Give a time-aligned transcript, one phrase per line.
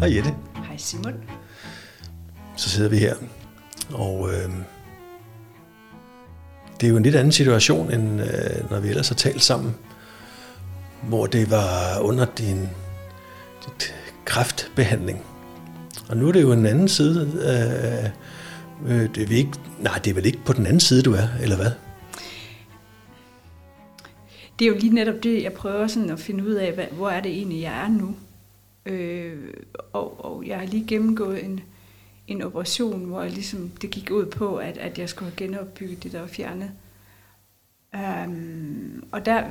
[0.00, 0.34] Hej Jette.
[0.66, 1.14] Hej Simon.
[2.56, 3.14] Så sidder vi her,
[3.92, 4.50] og øh,
[6.80, 9.74] det er jo en lidt anden situation, end øh, når vi ellers har talt sammen,
[11.02, 12.68] hvor det var under din
[13.66, 13.94] dit
[14.24, 15.22] kræftbehandling.
[16.08, 17.20] Og nu er det jo en anden side.
[17.34, 18.10] Øh,
[18.92, 21.28] øh, det er ikke, nej, det er vel ikke på den anden side, du er,
[21.42, 21.70] eller hvad?
[24.58, 27.10] Det er jo lige netop det, jeg prøver sådan at finde ud af, hvad, hvor
[27.10, 28.14] er det egentlig, jeg er nu.
[28.86, 29.54] Øh,
[29.92, 31.60] og, og jeg har lige gennemgået en,
[32.28, 36.02] en operation, hvor jeg ligesom, det gik ud på, at, at jeg skulle have genopbygget
[36.02, 36.70] det, der var fjernet.
[37.94, 39.44] Um, og der,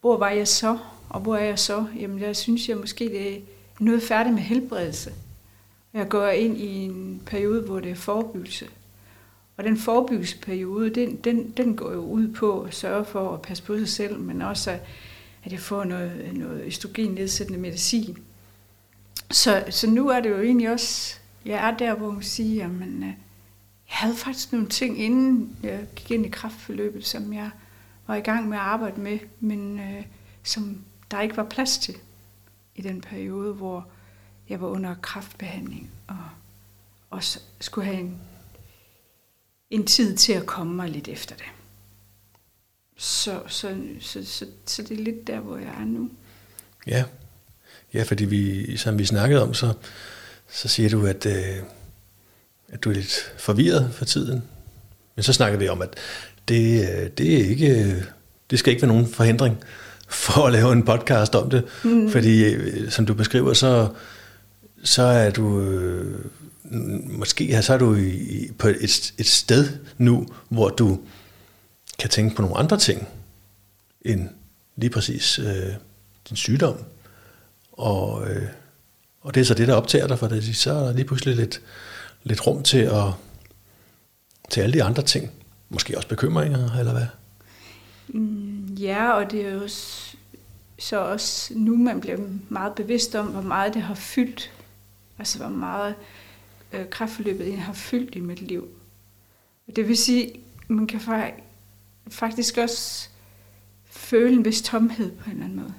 [0.00, 1.86] hvor var jeg så, og hvor er jeg så?
[2.00, 3.40] Jamen, jeg synes jeg måske, det er
[3.80, 5.12] noget færdig med helbredelse.
[5.94, 8.68] Jeg går ind i en periode, hvor det er forebyggelse.
[9.56, 13.62] Og den forebyggelsesperiode, den, den, den går jo ud på at sørge for at passe
[13.62, 14.80] på sig selv, men også at
[15.46, 18.18] jeg får noget, noget østrogennedsættende medicin.
[19.30, 23.02] Så, så nu er det jo egentlig også, jeg er der, hvor man siger, jamen,
[23.02, 23.08] øh,
[23.88, 27.50] jeg havde faktisk nogle ting, inden jeg gik ind i kraftforløbet, som jeg
[28.06, 30.04] var i gang med at arbejde med, men øh,
[30.42, 31.94] som der ikke var plads til
[32.74, 33.88] i den periode, hvor
[34.48, 36.16] jeg var under kraftbehandling og
[37.10, 38.18] også skulle have en,
[39.70, 41.44] en tid til at komme mig lidt efter det.
[43.02, 43.68] Så, så,
[44.00, 46.10] så, så, så det er lidt der, hvor jeg er nu.
[46.86, 47.04] Ja,
[47.94, 49.72] ja fordi vi, som vi snakkede om, så,
[50.50, 51.56] så siger du, at, øh,
[52.68, 54.42] at du er lidt forvirret for tiden.
[55.16, 55.94] Men så snakker vi om, at
[56.48, 58.04] det, øh, det, er ikke,
[58.50, 59.56] det skal ikke være nogen forhindring
[60.08, 61.64] for at lave en podcast om det.
[61.84, 62.10] Mm.
[62.10, 63.88] Fordi, øh, som du beskriver, så,
[64.82, 65.60] så er du...
[65.60, 66.24] Øh,
[67.04, 70.98] måske så er du i, på et, et sted nu, hvor du
[72.00, 73.08] kan tænke på nogle andre ting
[74.02, 74.28] end
[74.76, 75.74] lige præcis øh,
[76.28, 76.76] din sygdom.
[77.72, 78.48] Og, øh,
[79.20, 81.36] og det er så det, der optager dig, for det, så er der lige pludselig
[81.36, 81.60] lidt,
[82.22, 83.04] lidt rum til, at,
[84.50, 85.30] til alle de andre ting.
[85.68, 87.06] Måske også bekymringer, eller hvad?
[88.08, 89.68] Mm, ja, og det er jo
[90.78, 92.18] så også nu, man bliver
[92.48, 94.52] meget bevidst om, hvor meget det har fyldt.
[95.18, 95.94] Altså, hvor meget
[96.72, 98.68] øh, kræftforløbet har fyldt i mit liv.
[99.76, 100.32] Det vil sige,
[100.68, 101.34] man kan faktisk
[102.58, 103.08] også
[103.90, 105.74] føle en vis tomhed på en eller anden måde.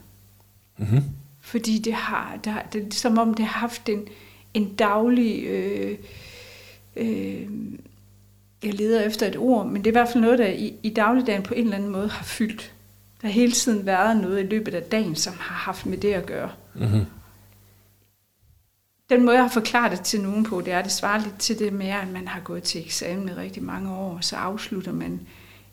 [0.77, 1.03] Mm-hmm.
[1.41, 4.07] Fordi det har, der, det er som om det har haft en,
[4.53, 5.97] en daglig, øh,
[6.95, 7.47] øh,
[8.63, 10.89] jeg leder efter et ord, men det er i hvert fald noget, der i, i
[10.89, 12.73] dagligdagen på en eller anden måde har fyldt.
[13.21, 16.13] Der har hele tiden været noget i løbet af dagen, som har haft med det
[16.13, 16.51] at gøre.
[16.75, 17.05] Mm-hmm.
[19.09, 21.59] Den måde, jeg har forklaret det til nogen på, det er, det svarer lidt til
[21.59, 24.91] det med, at man har gået til eksamen i rigtig mange år, og så afslutter
[24.91, 25.19] man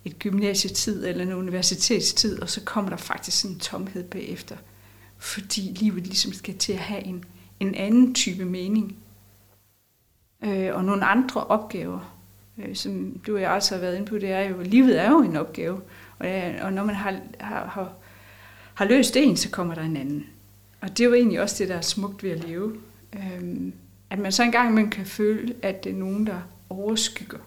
[0.08, 4.56] et gymnasietid eller en universitetstid, og så kommer der faktisk sådan en tomhed bagefter.
[5.19, 7.24] Fordi livet ligesom skal til at have en,
[7.60, 8.96] en anden type mening.
[10.44, 12.19] Øh, og nogle andre opgaver,
[12.58, 15.10] øh, som du og jeg også har været inde på, det er jo, livet er
[15.10, 15.80] jo en opgave.
[16.19, 17.92] Og, ja, og når man har, har, har,
[18.75, 20.26] har løst en, så kommer der en anden.
[20.80, 22.76] Og det er jo egentlig også det, der er smukt ved at leve.
[23.12, 23.72] Øh,
[24.10, 26.40] at man så engang man kan føle, at det er nogen, der
[26.70, 27.38] overskygger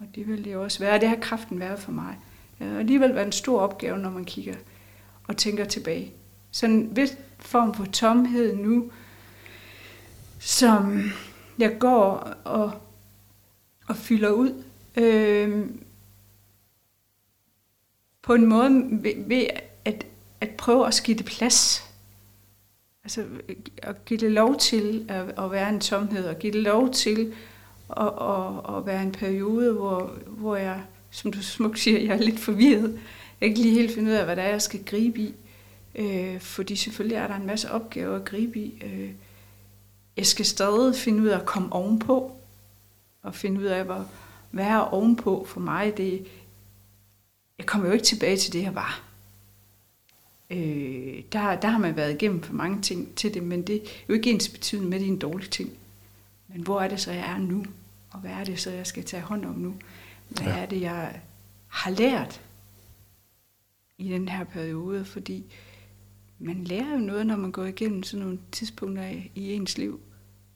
[0.00, 1.00] og det vil det også være.
[1.00, 2.18] Det har kraften været for mig.
[2.58, 4.54] Det har alligevel været en stor opgave, når man kigger
[5.24, 6.12] og tænker tilbage.
[6.50, 8.90] Så en vis form for tomhed nu,
[10.38, 11.02] som
[11.58, 12.10] jeg går
[12.44, 12.72] og,
[13.86, 14.62] og fylder ud.
[14.96, 15.66] Øh,
[18.22, 19.46] på en måde ved, ved
[19.84, 20.06] at,
[20.40, 21.90] at prøve at skifte plads.
[23.04, 23.24] Altså
[23.82, 27.34] at give det lov til at, at være en tomhed, og give det lov til
[27.90, 32.22] og, og, og være en periode, hvor, hvor jeg, som du smukt siger, jeg er
[32.22, 32.92] lidt forvirret.
[33.40, 35.34] Jeg kan ikke lige helt finde ud af, hvad det er, jeg skal gribe i.
[35.94, 38.82] Øh, fordi selvfølgelig er der en masse opgaver at gribe i.
[38.84, 39.10] Øh,
[40.16, 42.32] jeg skal stadig finde ud af at komme ovenpå,
[43.22, 44.06] og finde ud af, hvor,
[44.50, 45.96] hvad er ovenpå for mig.
[45.96, 46.26] Det,
[47.58, 49.02] jeg kommer jo ikke tilbage til det, jeg var.
[50.50, 53.88] Øh, der, der har man været igennem for mange ting til det, men det er
[54.08, 55.70] jo ikke ens betydende med, at det er en dårlig ting.
[56.48, 57.64] Men hvor er det så, jeg er nu?
[58.10, 59.74] Og hvad er det så, jeg skal tage hånd om nu?
[60.28, 60.58] Hvad ja.
[60.58, 61.20] er det, jeg
[61.68, 62.40] har lært
[63.98, 65.04] i den her periode?
[65.04, 65.44] Fordi
[66.38, 69.04] man lærer jo noget, når man går igennem sådan nogle tidspunkter
[69.34, 70.00] i ens liv,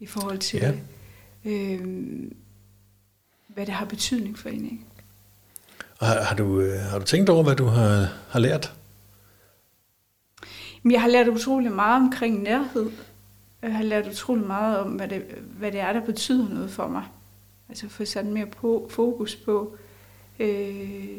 [0.00, 0.72] i forhold til, ja.
[1.44, 2.30] øh,
[3.48, 4.64] hvad det har betydning for en.
[4.64, 4.80] Ikke?
[6.00, 8.74] Har, har, du, øh, har du tænkt over, hvad du har, har lært?
[10.90, 12.90] Jeg har lært utrolig meget omkring nærhed.
[13.62, 15.22] Jeg har lært utrolig meget om, hvad det,
[15.58, 17.04] hvad det er, der betyder noget for mig.
[17.74, 19.76] Altså få sat mere på, fokus på.
[20.38, 21.18] Øh,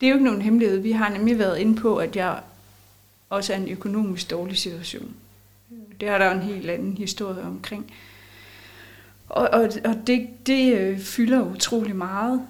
[0.00, 0.78] det er jo ikke nogen hemmelighed.
[0.78, 2.40] Vi har nemlig været inde på, at jeg
[3.30, 5.14] også er en økonomisk dårlig situation.
[6.00, 7.92] Det er der en helt anden historie omkring.
[9.28, 12.46] Og, og, og det, det øh, fylder utrolig meget.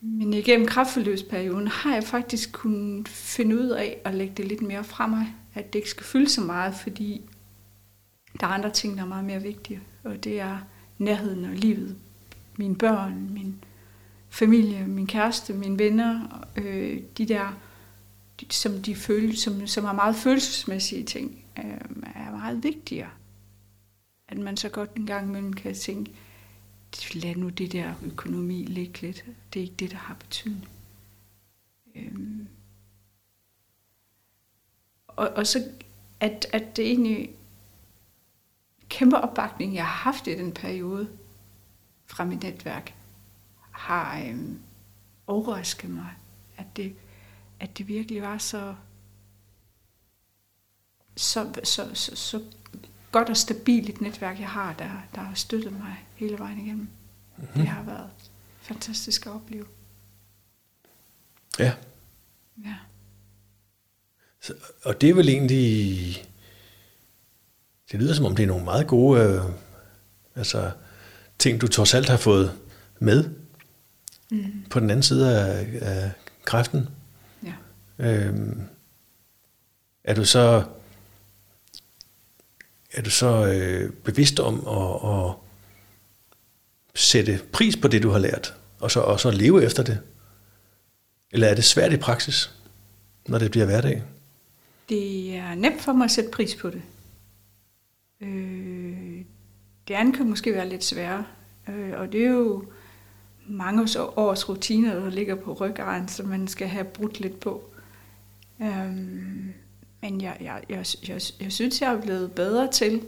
[0.00, 4.84] Men igennem kraftforløbsperioden har jeg faktisk kunnet finde ud af at lægge det lidt mere
[4.84, 5.34] fra mig.
[5.54, 7.22] At det ikke skal fylde så meget, fordi
[8.40, 9.80] der er andre ting, der er meget mere vigtige.
[10.02, 10.58] Og det er
[10.98, 11.96] nærheden og livet.
[12.56, 13.64] Mine børn, min
[14.28, 16.44] familie, min kæreste, mine venner.
[16.56, 17.58] Øh, de der,
[18.40, 21.64] de, som, de føle, som, som er meget følelsesmæssige ting, øh,
[22.14, 23.10] er meget vigtigere.
[24.28, 26.12] At man så godt en gang imellem kan tænke,
[27.14, 29.24] lad nu det der økonomi ligge lidt.
[29.52, 30.68] Det er ikke det, der har betydning.
[31.96, 32.46] Øhm.
[35.06, 35.64] Og, og så,
[36.20, 37.30] at, at det egentlig
[38.94, 41.08] kæmpe opbakning, jeg har haft i den periode
[42.06, 42.94] fra mit netværk,
[43.70, 44.60] har øhm,
[45.26, 46.10] overrasket mig,
[46.56, 46.94] at det,
[47.60, 48.74] at det virkelig var så,
[51.16, 52.42] så, så, så, så
[53.12, 56.88] godt og stabilt et netværk, jeg har, der, der har støttet mig hele vejen igennem.
[57.36, 57.60] Mm-hmm.
[57.60, 58.10] Det har været
[58.60, 59.66] fantastisk at opleve.
[61.58, 61.74] Ja.
[62.64, 62.74] Ja.
[64.40, 64.54] Så,
[64.84, 66.33] og det er vel egentlig...
[67.94, 69.40] Det lyder som om, det er nogle meget gode øh,
[70.36, 70.70] altså,
[71.38, 72.52] ting, du trods alt har fået
[72.98, 73.24] med
[74.30, 74.64] mm.
[74.70, 76.10] på den anden side af, af
[76.44, 76.88] kræften.
[77.42, 77.52] Ja.
[77.98, 78.60] Øhm,
[80.04, 80.64] er du så
[82.92, 85.34] er du så øh, bevidst om at, at
[86.94, 89.98] sætte pris på det, du har lært, og så, og så leve efter det?
[91.30, 92.50] Eller er det svært i praksis,
[93.26, 94.02] når det bliver hverdag?
[94.88, 96.82] Det er nemt for mig at sætte pris på det.
[98.24, 99.24] Øh,
[99.88, 101.24] det andet kan måske være lidt sværere,
[101.68, 102.64] øh, og det er jo
[103.46, 103.82] mange
[104.16, 107.64] års rutiner, der ligger på ryggen, som man skal have brudt lidt på.
[108.62, 108.96] Øh,
[110.02, 113.02] men jeg, jeg, jeg, jeg, jeg synes, jeg er blevet bedre til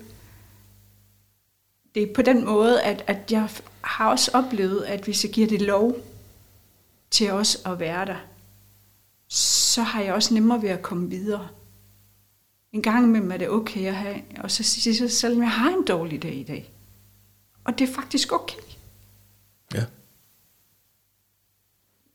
[1.96, 3.48] det er på den måde, at, at jeg
[3.80, 5.96] har også oplevet, at hvis jeg giver det lov
[7.10, 8.16] til os at være der,
[9.28, 11.48] så har jeg også nemmere ved at komme videre.
[12.72, 15.50] En gang imellem er det okay at have, og så siger jeg selv, at jeg
[15.50, 16.70] har en dårlig dag i dag.
[17.64, 18.58] Og det er faktisk okay.
[19.74, 19.84] Ja.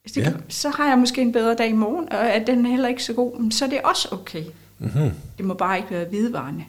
[0.03, 0.24] det ja.
[0.24, 3.03] Kan, så har jeg måske en bedre dag i morgen, og er den heller ikke
[3.03, 4.44] så god, så er det også okay.
[4.80, 5.12] Mm-hmm.
[5.38, 6.65] Det må bare ikke være vedvarende.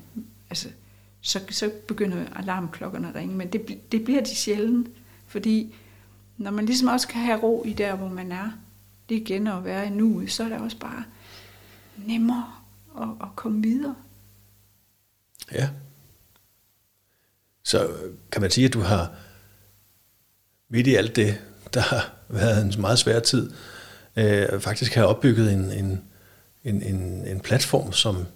[0.50, 0.68] Altså,
[1.20, 4.88] så, så begynder alarmklokkerne at ringe, men det, det bliver de sjældent,
[5.26, 5.74] fordi
[6.36, 8.50] når man ligesom også kan have ro i der, hvor man er,
[9.08, 11.04] det igen at være i nu, så er det også bare
[11.96, 12.52] nemmere
[12.94, 13.94] og, at komme videre.
[15.52, 15.68] Ja.
[17.62, 19.14] Så øh, kan man sige, at du har
[20.68, 21.40] midt i alt det,
[21.74, 23.50] der har været en meget svær tid,
[24.16, 26.02] øh, faktisk har opbygget en, en,
[26.64, 28.26] en, en, en platform, som,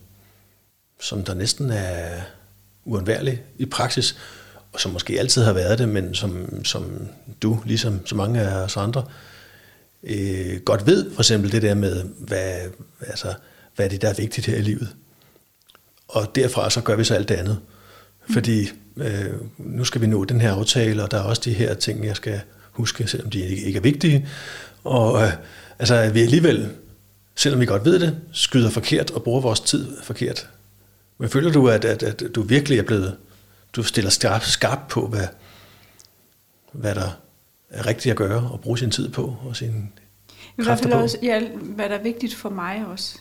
[1.01, 2.23] som der næsten er
[2.85, 4.19] uundværlig i praksis,
[4.73, 7.09] og som måske altid har været det, men som, som
[7.43, 9.05] du, ligesom så mange af os andre,
[10.03, 12.57] øh, godt ved, for eksempel det der med, hvad,
[13.01, 13.35] altså,
[13.77, 14.89] hvad er det, der er vigtigt her i livet.
[16.09, 17.59] Og derfra så gør vi så alt det andet.
[18.27, 18.35] Mm.
[18.35, 21.75] Fordi øh, nu skal vi nå den her aftale, og der er også de her
[21.75, 22.41] ting, jeg skal
[22.73, 24.29] huske, selvom de ikke er vigtige.
[24.85, 25.33] Og øh,
[25.79, 26.71] altså, vi alligevel
[27.37, 30.51] selvom vi godt ved det, skyder forkert og bruger vores tid forkert.
[31.19, 33.17] Men føler du, at, at, at du virkelig er blevet,
[33.73, 35.27] du stiller skarp, skarp på, hvad,
[36.73, 37.11] hvad der
[37.71, 39.93] er rigtigt at gøre og bruge sin tid på og sin
[40.59, 43.19] I hvert fald også, ja, hvad der er vigtigt for mig også.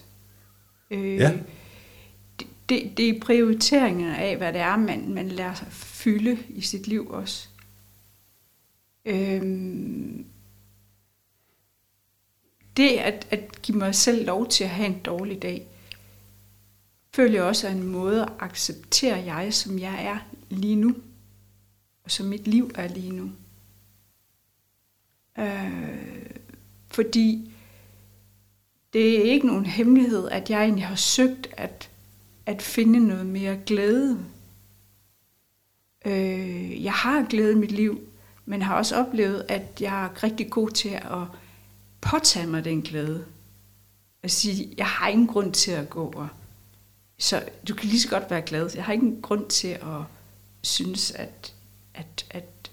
[0.91, 1.37] Øh, ja.
[2.39, 6.61] Det, det, det er prioriteringen af, hvad det er, man, man lærer sig fylde i
[6.61, 7.47] sit liv også.
[9.05, 9.41] Øh,
[12.77, 15.67] det at, at give mig selv lov til at have en dårlig dag,
[17.13, 20.17] føler jeg også er en måde at acceptere jeg, som jeg er
[20.49, 20.95] lige nu,
[22.03, 23.31] og som mit liv er lige nu.
[25.39, 26.29] Øh,
[26.87, 27.51] fordi
[28.95, 31.89] det er ikke nogen hemmelighed, at jeg egentlig har søgt at,
[32.45, 34.25] at finde noget mere glæde.
[36.05, 37.99] Øh, jeg har glæde i mit liv,
[38.45, 41.27] men har også oplevet, at jeg er rigtig god til at
[42.01, 43.25] påtage mig den glæde.
[44.23, 46.27] At sige, jeg har ingen grund til at gå og...
[47.17, 48.69] Så du kan lige så godt være glad.
[48.75, 50.01] Jeg har ingen grund til at
[50.61, 51.53] synes, at,
[51.93, 52.71] at, at,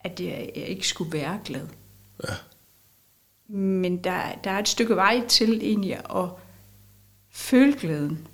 [0.00, 1.68] at jeg, jeg ikke skulle være glad.
[2.28, 2.34] Ja.
[3.48, 6.28] Men der, der er et stykke vej til egentlig at
[7.30, 8.28] føle glæden.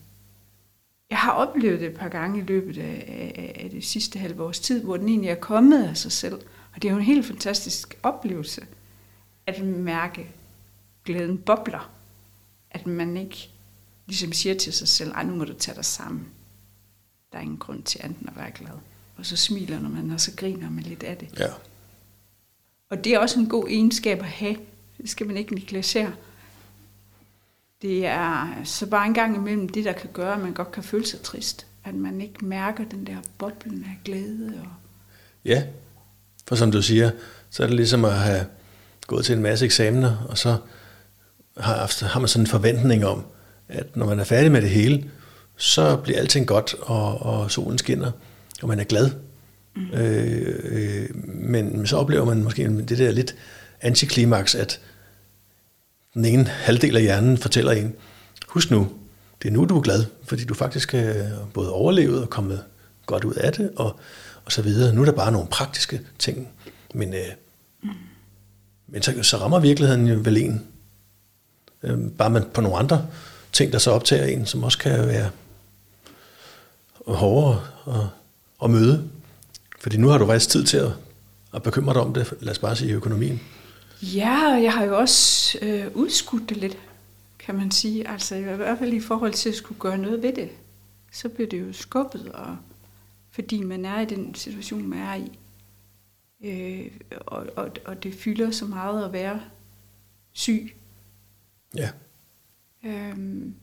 [1.10, 3.04] Jeg har oplevet det et par gange i løbet af,
[3.36, 6.34] af, af det sidste halve års tid, hvor den egentlig er kommet af sig selv.
[6.74, 8.66] Og det er jo en helt fantastisk oplevelse
[9.46, 10.26] at mærke
[11.04, 11.90] glæden bobler.
[12.70, 13.50] At man ikke
[14.06, 16.28] ligesom siger til sig selv, ej nu må du tage dig sammen.
[17.32, 18.74] der er ingen grund til andet at være glad.
[19.16, 21.38] Og så smiler når man, og så griner man lidt af det.
[21.38, 21.48] Ja.
[22.90, 24.56] Og det er også en god egenskab at have.
[25.02, 26.12] Det skal man ikke negligere.
[27.82, 30.82] Det er så bare en gang imellem det, der kan gøre, at man godt kan
[30.82, 31.66] føle sig trist.
[31.84, 34.60] At man ikke mærker den der boblen af glæde.
[34.62, 34.68] Og...
[35.44, 35.62] Ja,
[36.48, 37.10] for som du siger,
[37.50, 38.46] så er det ligesom at have
[39.06, 40.56] gået til en masse eksamener, og så
[41.58, 43.24] har, har man sådan en forventning om,
[43.68, 45.10] at når man er færdig med det hele,
[45.56, 48.10] så bliver alting godt, og, og solen skinner,
[48.62, 49.10] og man er glad.
[49.76, 49.90] Mm.
[49.90, 53.34] Øh, øh, men så oplever man måske det der lidt
[53.80, 54.80] antiklimaks, at
[56.14, 57.94] den ene halvdel af hjernen fortæller en,
[58.48, 58.92] husk nu,
[59.42, 62.64] det er nu, du er glad, fordi du faktisk er både overlevet og kommet
[63.06, 63.96] godt ud af det, og,
[64.44, 64.94] og så videre.
[64.94, 66.48] Nu er der bare nogle praktiske ting,
[66.94, 67.20] men, øh,
[67.82, 67.90] mm.
[68.86, 70.66] men så, så rammer virkeligheden jo vel en,
[71.82, 73.06] øh, bare man på nogle andre
[73.52, 75.30] ting, der så optager en, som også kan være
[77.06, 78.06] hårdere at,
[78.64, 79.08] at møde.
[79.80, 80.90] Fordi nu har du faktisk tid til at,
[81.54, 83.40] at bekymre dig om det, lad os bare sige økonomien.
[84.02, 86.78] Ja, og jeg har jo også øh, udskudt det lidt,
[87.38, 88.08] kan man sige.
[88.08, 90.50] Altså i hvert fald i forhold til at skulle gøre noget ved det.
[91.12, 92.56] Så bliver det jo skubbet, og,
[93.30, 95.38] fordi man er i den situation, man er i.
[96.44, 96.90] Øh,
[97.26, 99.40] og, og, og det fylder så meget at være
[100.32, 100.74] syg.
[101.76, 101.90] Ja.
[102.84, 103.54] Øhm,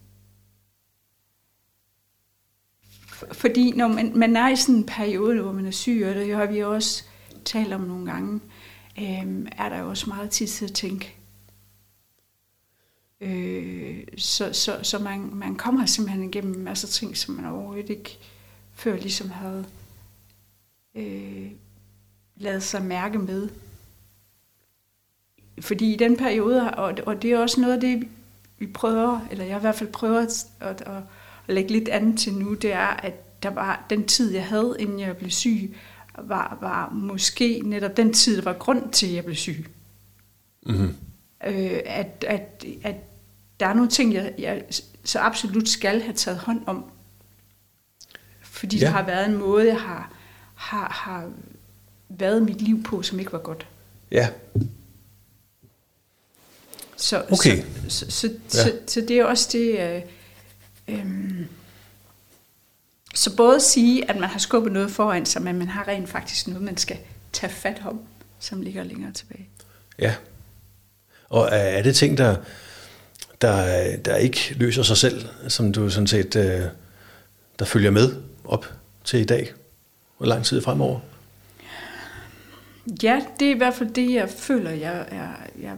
[3.31, 6.36] fordi når man, man er i sådan en periode, hvor man er syg, og det
[6.36, 7.03] har vi også
[7.46, 8.41] talt om nogle gange,
[9.01, 11.15] øh, er der jo også meget tid til at tænke.
[13.22, 17.89] Øh, så så, så man, man kommer simpelthen igennem en masse ting, som man overhovedet
[17.89, 18.18] ikke
[18.74, 19.65] før ligesom havde
[20.96, 21.51] øh,
[22.36, 23.50] lavet sig mærke med.
[25.62, 28.08] Fordi i den periode, og, og det er også noget af det,
[28.58, 31.03] vi prøver, eller jeg i hvert fald prøver at, at, at,
[31.48, 34.75] at lægge lidt andet til nu, det er, at der var den tid, jeg havde,
[34.79, 35.75] inden jeg blev syg,
[36.24, 39.66] var, var måske netop den tid, der var grund til, at jeg blev syg.
[40.66, 40.96] Mm-hmm.
[41.48, 42.96] Øh, at, at, at
[43.60, 44.64] der er nogle ting, jeg, jeg
[45.04, 46.92] så absolut skal have taget hånd om.
[48.42, 48.86] Fordi ja.
[48.86, 50.12] der har været en måde, jeg har,
[50.56, 51.32] har, har
[52.10, 53.68] været mit liv på, som ikke var godt.
[54.12, 54.30] Ja.
[56.96, 57.64] Så, okay.
[57.90, 58.64] så, så, så, ja.
[58.64, 59.80] så, så det er også det...
[59.80, 60.02] Øh,
[60.88, 61.46] øh,
[63.20, 66.48] så både sige, at man har skubbet noget foran sig, men man har rent faktisk
[66.48, 66.98] noget, man skal
[67.34, 68.02] tage fat om,
[68.40, 69.50] som ligger længere tilbage.
[70.00, 70.16] Ja.
[71.30, 72.36] Og er det ting, der,
[73.42, 76.62] der, der ikke løser sig selv, som du sådan set, øh,
[77.60, 78.74] der følger med op
[79.04, 79.54] til i dag?
[80.18, 81.00] Hvor lang tid fremover?
[83.04, 85.78] Ja, det er i hvert fald det, jeg føler, jeg er, jeg,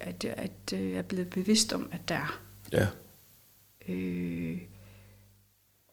[0.00, 2.40] at, at øh, jeg er blevet bevidst om, at der er.
[2.72, 2.86] Ja.
[3.88, 4.58] Øh,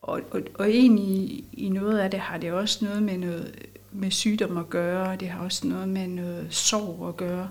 [0.02, 4.12] og, og, og egentlig i noget af det har det også noget med noget med
[4.12, 7.50] sygdom at gøre, det har også noget med noget sorg at gøre.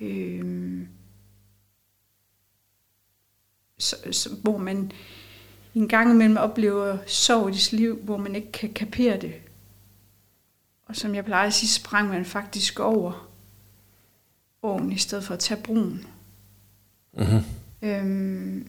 [0.00, 0.86] Øh,
[3.78, 4.92] så, så, hvor man
[5.74, 9.34] en gang imellem oplever sorg i sit liv, hvor man ikke kan kapere det.
[10.86, 13.30] Og som jeg plejer at sige, sprang man faktisk over
[14.62, 16.06] åen i stedet for at tage broen.
[17.12, 17.42] Mm-hmm.
[17.82, 18.68] Øhm,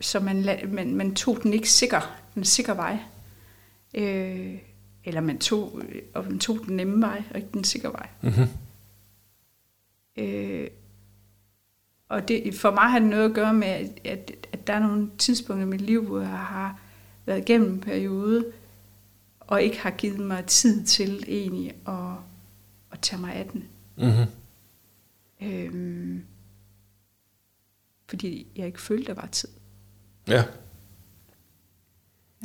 [0.00, 2.98] så man, man, man tog den ikke sikker, den sikker vej.
[3.94, 4.58] Øh,
[5.04, 5.82] eller man tog,
[6.14, 8.08] og man tog den nemme vej, og ikke den sikre vej.
[8.22, 8.48] Mm-hmm.
[10.16, 10.68] Øh,
[12.08, 14.78] og det, for mig har det noget at gøre med, at, at, at der er
[14.78, 16.80] nogle tidspunkter i mit liv, hvor jeg har
[17.26, 18.52] været igennem en periode,
[19.40, 22.12] og ikke har givet mig tid til egentlig at,
[22.92, 23.64] at tage mig af den.
[23.96, 24.26] Mm-hmm.
[25.40, 26.24] Øhm,
[28.08, 29.48] fordi jeg ikke følte, der var tid.
[30.28, 30.42] Ja.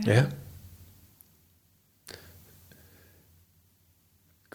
[0.08, 0.14] Ja.
[0.14, 0.26] ja.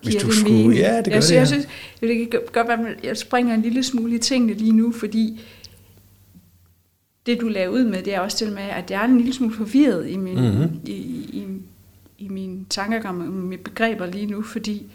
[0.03, 0.53] Hvis du skulle...
[0.57, 0.75] mening?
[0.75, 1.69] Ja, det gør jeg, det, jeg synes,
[2.01, 5.41] det kan godt være, at jeg springer en lille smule i tingene lige nu, fordi
[7.27, 9.33] det, du laver ud med, det er også til med, at jeg er en lille
[9.35, 10.81] smule forvirret i min, Mhm.
[10.87, 11.47] i, i,
[12.19, 14.87] i mine tankegang og mine begreber lige nu, fordi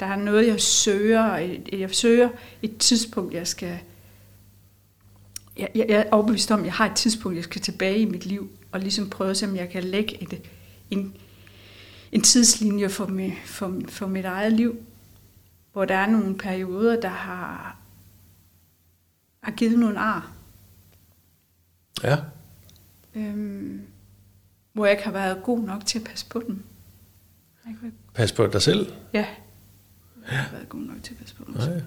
[0.00, 1.42] der er noget, jeg søger, og
[1.72, 2.28] jeg søger
[2.62, 3.78] et tidspunkt, jeg skal...
[5.58, 8.26] Jeg, jeg er overbevist om, at jeg har et tidspunkt, jeg skal tilbage i mit
[8.26, 10.40] liv, og ligesom prøve at se, om jeg kan lægge et,
[10.90, 11.16] en,
[12.12, 14.76] en tidslinje for, mig, for, for mit eget liv,
[15.72, 17.76] hvor der er nogle perioder, der har,
[19.40, 20.32] har givet nogle ar.
[22.02, 22.16] Ja.
[23.14, 23.82] Øhm,
[24.72, 26.62] hvor jeg ikke har været god nok til at passe på dem.
[27.68, 28.92] Ikke Pas på dig selv.
[29.12, 29.26] ja,
[30.30, 31.54] jeg har ikke været god nok til at passe på dem.
[31.54, 31.82] Nej.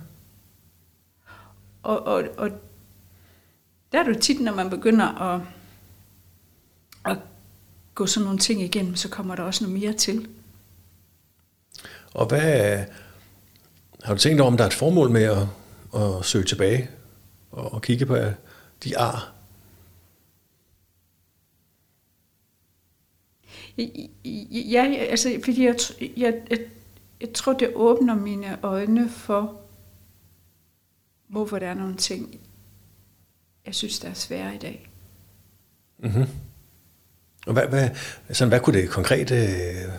[1.83, 2.51] Og, og, og
[3.91, 5.41] der er det jo tit, når man begynder at,
[7.05, 7.17] at
[7.95, 10.27] gå sådan nogle ting igennem, så kommer der også noget mere til.
[12.13, 12.86] Og hvad
[14.03, 15.48] har du tænkt over, om der er et formål med at,
[16.01, 16.89] at søge tilbage
[17.51, 18.17] og, og kigge på
[18.83, 19.33] de ar?
[24.71, 26.60] Ja, altså, fordi jeg, jeg, jeg,
[27.21, 29.62] jeg tror, det åbner mine øjne for,
[31.27, 32.39] hvorfor der er nogle ting,
[33.65, 34.89] jeg synes, der er svære i dag.
[35.97, 36.25] Mm-hmm.
[37.47, 37.89] Og hvad, hvad,
[38.27, 39.91] altså, hvad kunne det konkret øh,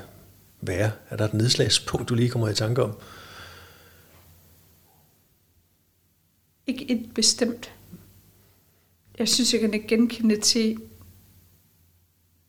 [0.61, 0.91] være?
[1.11, 2.99] Er der et nedslagspunkt, du lige kommer i tanke om?
[6.67, 7.73] Ikke et bestemt.
[9.19, 10.79] Jeg synes, jeg kan genkende til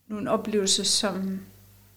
[0.08, 1.40] nogle oplevelser, som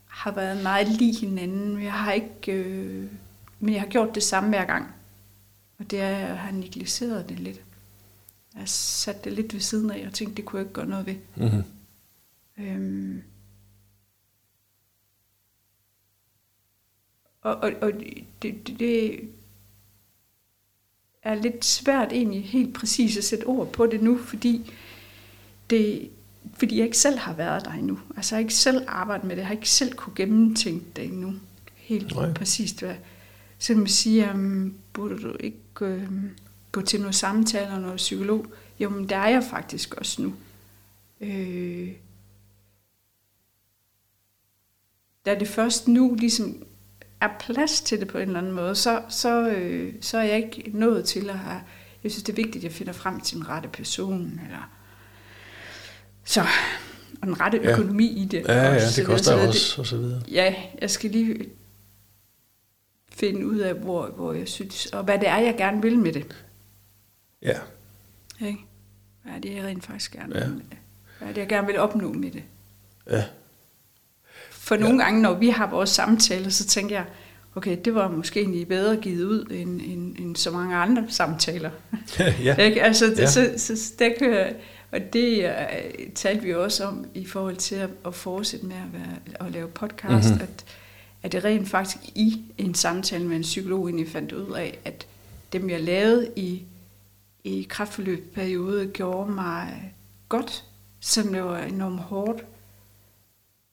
[0.05, 1.83] har været meget lige hinanden.
[1.83, 3.11] Jeg har ikke, øh,
[3.59, 4.95] men jeg har gjort det samme hver gang.
[5.79, 7.61] Og det er, jeg har negligeret det lidt.
[8.57, 10.85] Jeg har sat det lidt ved siden af, og tænkt, det kunne jeg ikke gøre
[10.85, 11.15] noget ved.
[11.35, 11.63] Mm-hmm.
[12.57, 13.23] Øhm.
[17.41, 19.29] Og, og, og det, det, det
[21.23, 24.73] er lidt svært egentlig helt præcis at sætte ord på det nu, fordi
[25.69, 26.09] det,
[26.53, 27.99] fordi jeg ikke selv har været der endnu.
[28.15, 31.05] Altså jeg har ikke selv arbejdet med det, jeg har ikke selv kunne gennemtænke det
[31.05, 31.33] endnu.
[31.75, 32.33] Helt Nej.
[32.33, 32.79] præcist.
[32.79, 32.95] Hvad.
[33.59, 36.01] Så man siger, um, burde du ikke uh,
[36.77, 38.45] gå til noget samtale og noget psykolog?
[38.79, 40.33] Jo, men der er jeg faktisk også nu.
[41.21, 41.91] Øh,
[45.25, 46.63] da det først nu ligesom
[47.21, 50.37] er plads til det på en eller anden måde, så, så, øh, så er jeg
[50.37, 51.61] ikke nået til at have...
[52.03, 54.71] Jeg synes, det er vigtigt, at jeg finder frem til en rette person, eller
[56.23, 56.41] så,
[57.21, 58.21] og den rette økonomi ja.
[58.21, 58.47] i det.
[58.47, 60.21] Ja, ja, det koster så også, det, og så videre.
[60.31, 61.49] Ja, jeg skal lige
[63.09, 66.13] finde ud af, hvor, hvor jeg synes, og hvad det er, jeg gerne vil med
[66.13, 66.46] det.
[67.47, 68.47] Ja.
[68.47, 68.59] Ikke?
[69.23, 70.47] Hvad er det, jeg rent faktisk gerne ja.
[70.47, 70.63] vil?
[71.19, 72.43] Hvad er det, jeg gerne vil opnå med det?
[73.09, 73.23] Ja.
[74.49, 75.03] For nogle ja.
[75.03, 77.05] gange, når vi har vores samtaler, så tænker jeg,
[77.55, 81.71] okay, det var måske egentlig bedre givet ud end, end, end så mange andre samtaler.
[82.43, 82.55] ja.
[82.55, 82.83] Ikke?
[82.83, 83.27] Altså, det, ja.
[83.27, 84.53] så, så der kan,
[84.91, 88.93] og det uh, talte vi også om i forhold til at, at fortsætte med at,
[88.93, 90.43] være, at lave podcast, mm-hmm.
[90.43, 90.65] at,
[91.23, 95.07] at det rent faktisk i en samtale med en psykolog egentlig fandt ud af, at
[95.53, 96.63] dem jeg lavede i,
[97.47, 99.93] i kraftforløbsperiode gjorde mig
[100.29, 100.65] godt,
[100.99, 102.45] selvom det var enormt hårdt,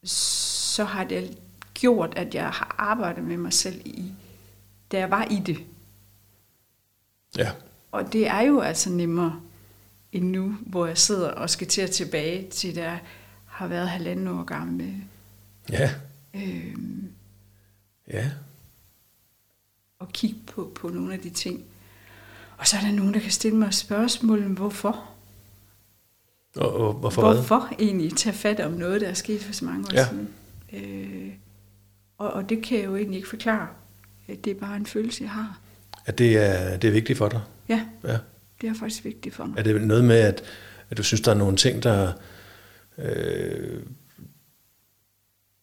[0.04, 1.38] så har det
[1.74, 4.12] gjort, at jeg har arbejdet med mig selv i,
[4.92, 5.58] da jeg var i det.
[7.38, 7.52] Ja.
[7.92, 9.40] Og det er jo altså nemmere
[10.12, 12.98] end nu, hvor jeg sidder og skal til at tilbage til, der
[13.46, 14.94] har været halvanden år gammel.
[15.70, 15.94] Ja.
[16.34, 17.12] Øhm,
[18.08, 18.30] ja.
[19.98, 21.64] Og kigge på, på nogle af de ting.
[22.58, 25.10] Og så er der nogen, der kan stille mig spørgsmål, hvorfor?
[26.56, 27.78] Og, og hvorfor Hvorfor hvad?
[27.78, 30.08] egentlig tage fat om noget, der er sket for så mange år ja.
[30.08, 30.28] siden?
[30.72, 31.32] Øh,
[32.18, 33.68] og, og det kan jeg jo egentlig ikke forklare.
[34.26, 35.58] Det er bare en følelse, jeg har.
[36.06, 37.40] At det er, det er vigtigt for dig?
[37.68, 37.86] Ja.
[38.04, 38.18] ja
[38.60, 39.58] det er faktisk vigtigt for mig.
[39.58, 40.42] Er det noget med, at,
[40.90, 42.12] at du synes, der er nogle ting, der,
[42.98, 43.80] øh,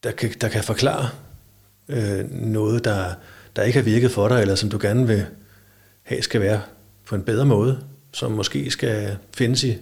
[0.03, 1.09] der, kan, der kan forklare
[1.87, 3.13] øh, noget, der,
[3.55, 5.25] der ikke har virket for dig, eller som du gerne vil
[6.03, 6.61] have skal være
[7.05, 9.77] på en bedre måde, som måske skal findes i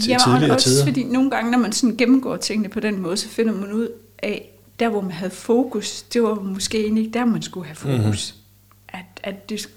[0.00, 0.84] til ja, tidligere også tider?
[0.84, 3.88] fordi nogle gange, når man sådan gennemgår tingene på den måde, så finder man ud
[4.18, 7.76] af, der hvor man havde fokus, det var måske egentlig ikke der, man skulle have
[7.76, 8.34] fokus.
[8.34, 8.98] Mm-hmm.
[8.98, 9.68] At, at det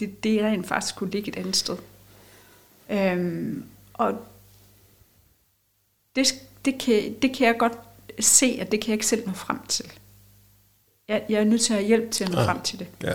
[0.00, 1.76] det, det rent faktisk kunne ligge et andet sted.
[2.90, 4.26] Øhm, og
[6.16, 6.34] det,
[6.64, 7.78] det, kan, det kan jeg godt
[8.20, 9.92] se, at det kan jeg ikke selv nå frem til.
[11.08, 12.46] Jeg, jeg er nødt til at have hjælp til at nå ja.
[12.46, 12.86] frem til det.
[13.02, 13.14] Ja.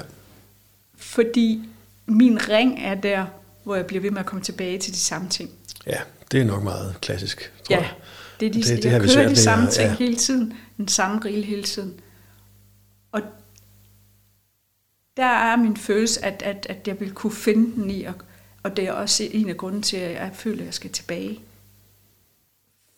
[0.96, 1.64] Fordi
[2.08, 3.26] min ring er der,
[3.64, 5.50] hvor jeg bliver ved med at komme tilbage til de samme ting.
[5.88, 6.00] Ja,
[6.32, 7.90] det er nok meget klassisk, tror ja,
[8.40, 9.96] det er de, det, det jeg kører de samme ting ja.
[9.96, 12.00] hele tiden, den samme rille hele tiden.
[13.12, 13.22] Og
[15.18, 18.14] der er min følelse, at, at, at jeg vil kunne finde den i, og,
[18.64, 21.40] og det er også en af grunden til, at jeg føler, at jeg skal tilbage.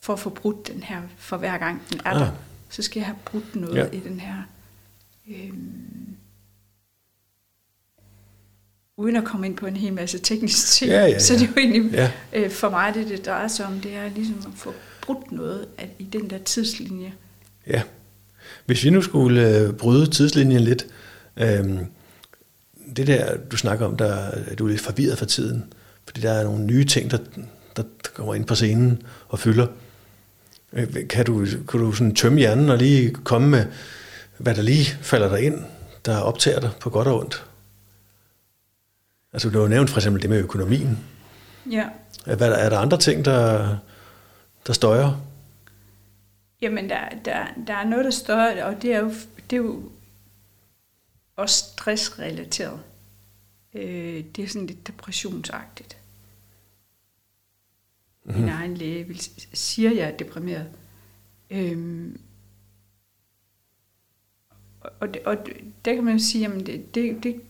[0.02, 2.19] For at få brudt den her, for hver gang den er ah.
[2.19, 2.32] der,
[2.69, 3.98] så skal jeg have brudt noget ja.
[3.98, 4.43] i den her.
[5.30, 6.15] Øhm,
[8.99, 11.19] uden at komme ind på en hel masse tekniske ting, ja, ja, ja.
[11.19, 12.12] så det er jo egentlig, ja.
[12.33, 15.65] øh, for mig det, det drejer sig om, det er ligesom at få brudt noget
[15.77, 17.13] at, i den der tidslinje.
[17.67, 17.81] Ja.
[18.65, 20.85] Hvis vi nu skulle øh, bryde tidslinjen lidt,
[21.38, 21.77] øh,
[22.95, 25.73] det der, du snakker om, der, du er lidt forvirret for tiden,
[26.05, 27.17] fordi der er nogle nye ting, der,
[27.77, 27.83] der
[28.13, 29.67] kommer ind på scenen og fylder.
[30.73, 33.65] Øh, kan du, kan du sådan tømme hjernen og lige komme med,
[34.38, 35.57] hvad der lige falder dig ind,
[36.05, 37.45] der optager dig på godt og ondt?
[39.34, 40.98] Altså, du har nævnt for eksempel det med økonomien.
[41.72, 41.89] Ja.
[42.26, 43.78] Hvad, er der andre ting, der,
[44.68, 45.22] der støjer?
[46.62, 49.13] Jamen, der, der, der er noget, der står, og det er jo,
[49.50, 49.92] det er jo
[51.36, 52.80] også stressrelateret.
[53.74, 55.98] Øh, det er sådan lidt depressionsagtigt.
[58.24, 58.42] Mm-hmm.
[58.42, 59.22] Min egen læge vil,
[59.54, 60.68] siger, at jeg er deprimeret.
[61.50, 62.22] Øhm,
[65.00, 65.38] og, det, og
[65.86, 67.42] der kan man jo sige, at det, det, det,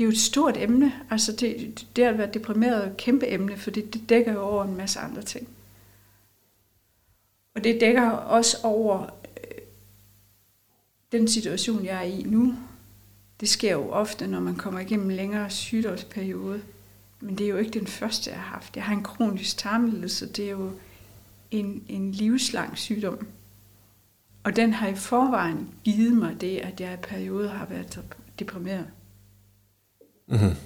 [0.00, 0.92] det er jo et stort emne.
[1.10, 4.64] Altså det, det at være deprimeret er et kæmpe emne, fordi det dækker jo over
[4.64, 5.48] en masse andre ting.
[7.54, 9.58] Og det dækker også over øh,
[11.12, 12.54] den situation, jeg er i nu.
[13.40, 16.62] Det sker jo ofte, når man kommer igennem en længere sygdomsperiode.
[17.20, 18.76] Men det er jo ikke den første, jeg har haft.
[18.76, 20.32] Jeg har en kronisk tarmlidelse.
[20.32, 20.70] Det er jo
[21.50, 23.26] en, en livslang sygdom.
[24.44, 28.00] Og den har i forvejen givet mig det, at jeg i perioder har været
[28.38, 28.86] deprimeret.
[30.30, 30.56] Mm-hmm.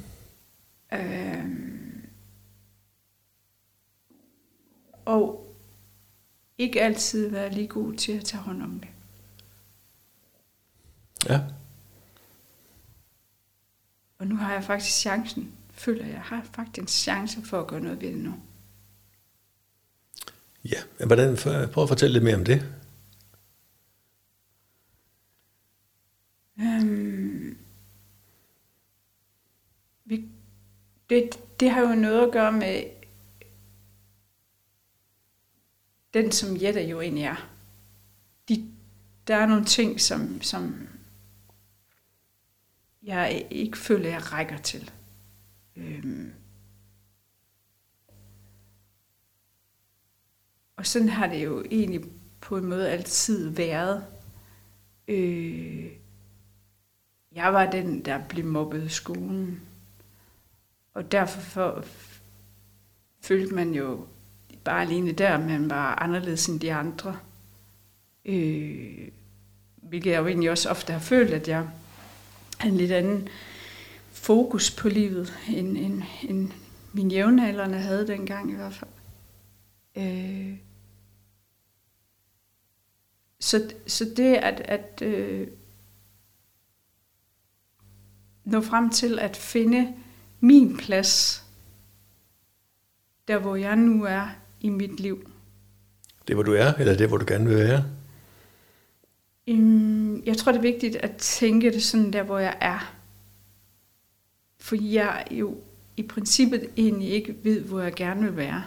[0.93, 2.09] Øhm,
[5.05, 5.55] og
[6.59, 8.89] ikke altid været lige god til at tage hånd om det.
[11.29, 11.41] Ja.
[14.19, 17.81] Og nu har jeg faktisk chancen, føler jeg har faktisk en chance for at gøre
[17.81, 18.35] noget ved det nu.
[20.65, 21.37] Ja, hvordan,
[21.73, 22.75] prøv at fortælle lidt mere om det.
[26.61, 27.59] Øhm,
[30.05, 30.29] vi,
[31.15, 32.85] det, det har jo noget at gøre med
[36.15, 37.49] den, som Jette jo egentlig er.
[38.49, 38.73] De,
[39.27, 40.89] der er nogle ting, som, som
[43.03, 44.91] jeg ikke føler, jeg rækker til.
[45.77, 46.33] Øhm.
[50.77, 52.05] Og sådan har det jo egentlig
[52.41, 54.07] på en måde altid været.
[55.09, 55.93] Øh,
[57.33, 59.61] jeg var den, der blev mobbet i skolen.
[60.95, 61.85] Og derfor for,
[63.21, 64.07] følte man jo
[64.65, 67.19] bare alene der, man var anderledes end de andre.
[68.25, 69.09] Øh,
[69.77, 71.69] hvilket jeg jo egentlig også ofte har følt, at jeg
[72.59, 73.29] havde en lidt anden
[74.13, 76.51] fokus på livet, end, end, end
[76.93, 78.91] min jævnaldrende havde dengang i hvert fald.
[79.97, 80.57] Øh,
[83.41, 85.49] så, så det at, at øh,
[88.45, 89.95] nå frem til at finde
[90.45, 91.45] min plads,
[93.29, 94.29] der hvor jeg nu er
[94.61, 95.31] i mit liv.
[96.29, 97.85] Det hvor du er, eller det hvor du gerne vil være?
[100.27, 102.95] Jeg tror det er vigtigt at tænke det sådan der hvor jeg er.
[104.61, 105.57] For jeg jo
[105.97, 108.65] i princippet egentlig ikke ved, hvor jeg gerne vil være.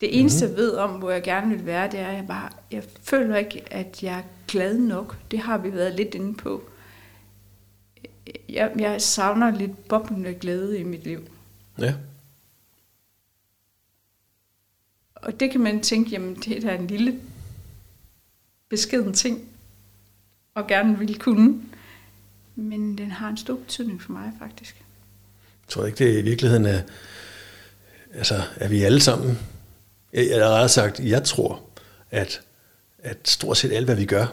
[0.00, 0.58] Det eneste, mm-hmm.
[0.58, 3.36] jeg ved om, hvor jeg gerne vil være, det er, at jeg bare, jeg føler
[3.36, 5.16] ikke, at jeg er glad nok.
[5.30, 6.62] Det har vi været lidt inde på
[8.48, 11.28] jeg, jeg savner lidt boblende glæde i mit liv.
[11.78, 11.94] Ja.
[15.14, 17.20] Og det kan man tænke, jamen det er en lille
[18.68, 19.48] beskeden ting,
[20.54, 21.62] og gerne vil kunne.
[22.54, 24.76] Men den har en stor betydning for mig, faktisk.
[24.78, 26.82] Jeg tror ikke, det i virkeligheden er,
[28.14, 29.38] altså, er vi alle sammen,
[30.12, 31.62] jeg har ret sagt, jeg tror,
[32.10, 32.40] at,
[32.98, 34.26] at stort set alt, hvad vi gør,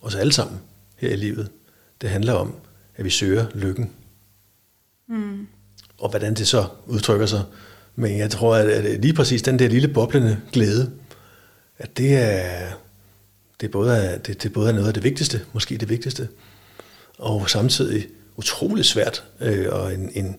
[0.00, 0.60] os alle sammen
[0.96, 1.50] her i livet,
[2.00, 2.54] det handler om,
[2.98, 3.92] at vi søger lykken.
[5.08, 5.46] Mm.
[5.98, 7.42] Og hvordan det så udtrykker sig.
[7.96, 10.92] Men jeg tror, at lige præcis den der lille boblende glæde,
[11.78, 12.70] at det er,
[13.60, 16.28] det er, både, det, det både er noget af det vigtigste, måske det vigtigste,
[17.18, 18.06] og samtidig
[18.36, 20.36] utrolig svært, øh, og en, en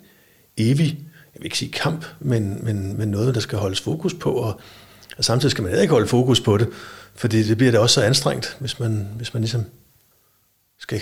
[0.57, 0.99] evig,
[1.33, 4.61] jeg vil ikke sige kamp, men, men, men noget, der skal holdes fokus på, og,
[5.17, 6.67] og samtidig skal man ikke holde fokus på det,
[7.15, 9.65] fordi det bliver da også så anstrengt, hvis man, hvis man ligesom
[10.79, 11.01] skal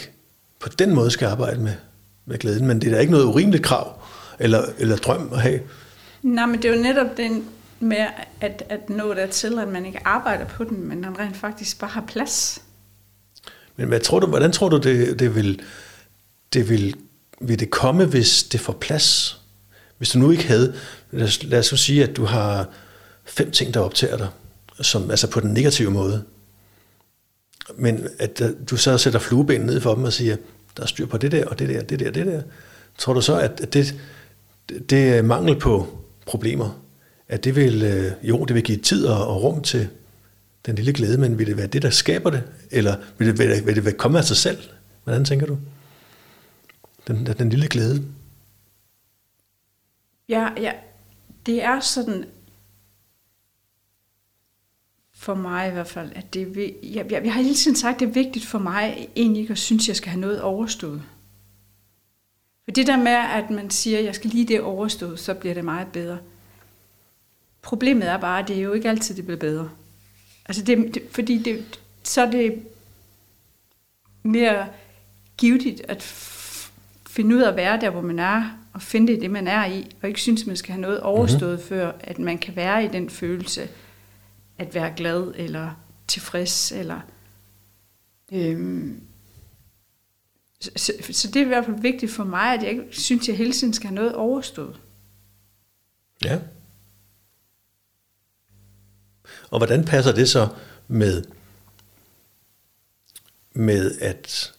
[0.59, 1.73] på den måde skal arbejde med,
[2.25, 2.67] med glæden.
[2.67, 4.01] Men det er da ikke noget urimeligt krav
[4.39, 5.59] eller, eller drøm at have.
[6.21, 7.45] Nej, men det er jo netop den
[7.79, 8.05] med
[8.41, 11.89] at, at nå til, at man ikke arbejder på den, men man rent faktisk bare
[11.89, 12.61] har plads.
[13.75, 15.61] Men hvad tror du, hvordan tror du, det, det, vil,
[16.53, 16.95] det vil,
[17.41, 19.39] vil det komme, hvis det får plads?
[19.97, 20.75] Hvis du nu ikke havde,
[21.11, 22.69] lad os, lad os sige, at du har
[23.25, 24.27] fem ting, der optager dig,
[24.81, 26.23] som, altså på den negative måde,
[27.75, 30.35] men at øh, du så sætter flueben ned for dem og siger,
[30.77, 32.41] der er styr på det der, og det der, det der, det der.
[32.97, 33.95] Tror du så, at det,
[34.89, 35.87] det er mangel på
[36.25, 36.81] problemer,
[37.27, 39.87] at det vil, øh, jo, det vil give tid og rum til
[40.65, 42.43] den lille glæde, men vil det være det, der skaber det?
[42.71, 44.57] Eller vil det, vil det, vil det komme af sig selv?
[45.03, 45.57] Hvordan tænker du?
[47.07, 48.03] Den, den lille glæde.
[50.29, 50.71] Ja, ja,
[51.45, 52.25] det er sådan,
[55.19, 57.99] for mig i hvert fald, at det jeg, jeg, jeg har hele tiden sagt, at
[57.99, 61.03] det er vigtigt for mig egentlig ikke at synes, at jeg skal have noget overstået.
[62.63, 65.53] For det der med, at man siger, at jeg skal lige det overstået, så bliver
[65.53, 66.17] det meget bedre.
[67.61, 69.69] Problemet er bare, at det er jo ikke altid, det bliver bedre.
[70.45, 72.63] Altså det, det, fordi det, så er det
[74.23, 74.67] mere
[75.37, 76.03] givetigt at
[77.09, 79.65] finde ud af at være der, hvor man er, og finde det, det man er
[79.65, 81.67] i, og ikke synes, man skal have noget overstået, mm-hmm.
[81.67, 83.69] før at man kan være i den følelse,
[84.57, 85.71] at være glad, eller
[86.07, 87.01] tilfreds, eller...
[88.31, 89.01] Øhm,
[90.59, 93.27] så, så, det er i hvert fald vigtigt for mig, at jeg ikke synes, at
[93.27, 94.79] jeg hele tiden skal have noget overstået.
[96.23, 96.39] Ja.
[99.49, 100.47] Og hvordan passer det så
[100.87, 101.23] med,
[103.53, 104.53] med at,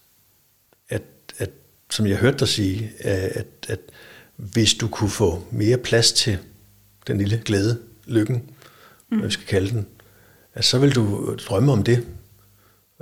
[0.89, 1.03] at,
[1.39, 1.51] at,
[1.91, 3.81] som jeg hørte dig sige, at, at
[4.37, 6.39] hvis du kunne få mere plads til
[7.07, 8.51] den lille glæde, lykken,
[9.11, 9.18] mm.
[9.18, 9.87] hvad skal kalde den,
[10.55, 12.07] at så vil du drømme om det.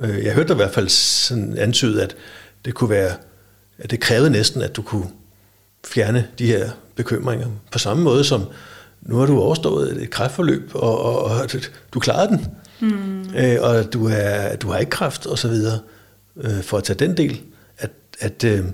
[0.01, 2.16] Øh, jeg hørte i hvert fald sådan antyde, at
[2.64, 3.14] det kunne være,
[3.79, 5.11] at det krævede næsten, at du kunne
[5.85, 7.47] fjerne de her bekymringer.
[7.73, 8.45] På samme måde som,
[9.03, 11.51] nu har du overstået et kræftforløb, og, og, og
[11.95, 12.47] du klarede den,
[12.81, 13.35] mm.
[13.35, 15.81] øh, og du, er, du har ikke kræft, og så videre,
[16.37, 17.42] øh, for at tage den del,
[17.79, 17.90] at,
[18.21, 18.64] at øh,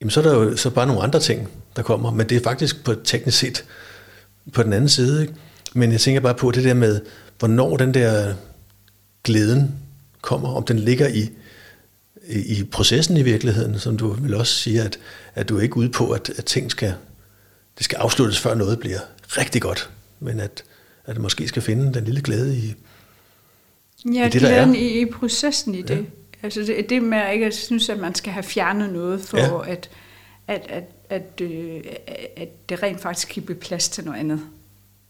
[0.00, 2.42] jamen så er der jo så bare nogle andre ting, der kommer, men det er
[2.42, 3.64] faktisk på teknisk set
[4.52, 5.22] på den anden side.
[5.22, 5.34] Ikke?
[5.74, 7.00] Men jeg tænker bare på det der med,
[7.38, 8.34] hvornår den der
[9.24, 9.74] glæden
[10.20, 11.30] kommer, om den ligger i,
[12.28, 14.98] i, processen i virkeligheden, som du vil også sige, at,
[15.34, 16.94] at du er ikke ude på, at, at ting skal,
[17.78, 20.64] det skal afsluttes, før noget bliver rigtig godt, men at,
[21.04, 22.74] at det måske skal finde den lille glæde i,
[24.14, 24.72] ja, i det, der er.
[24.72, 25.96] I, i processen i det.
[25.96, 26.02] Ja.
[26.42, 29.38] Altså det, det med at ikke at synes, at man skal have fjernet noget, for
[29.38, 29.72] ja.
[29.72, 29.90] at,
[30.48, 31.82] at, at, at, øh,
[32.36, 34.40] at det rent faktisk kan blive plads til noget andet.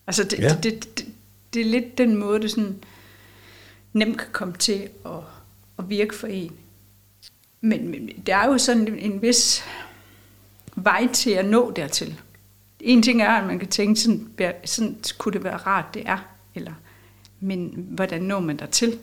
[0.07, 0.49] Altså det, ja.
[0.49, 1.07] det, det, det,
[1.55, 2.77] det er lidt den måde, det sådan
[3.93, 5.13] nemt kan komme til at,
[5.79, 6.53] at virke for en.
[7.61, 9.65] Men, men der er jo sådan en, vis
[10.77, 12.21] vej til at nå dertil.
[12.81, 14.29] En ting er, at man kan tænke, sådan,
[14.65, 16.19] sådan kunne det være rart, det er.
[16.55, 16.73] Eller,
[17.41, 18.99] men hvordan når man dertil?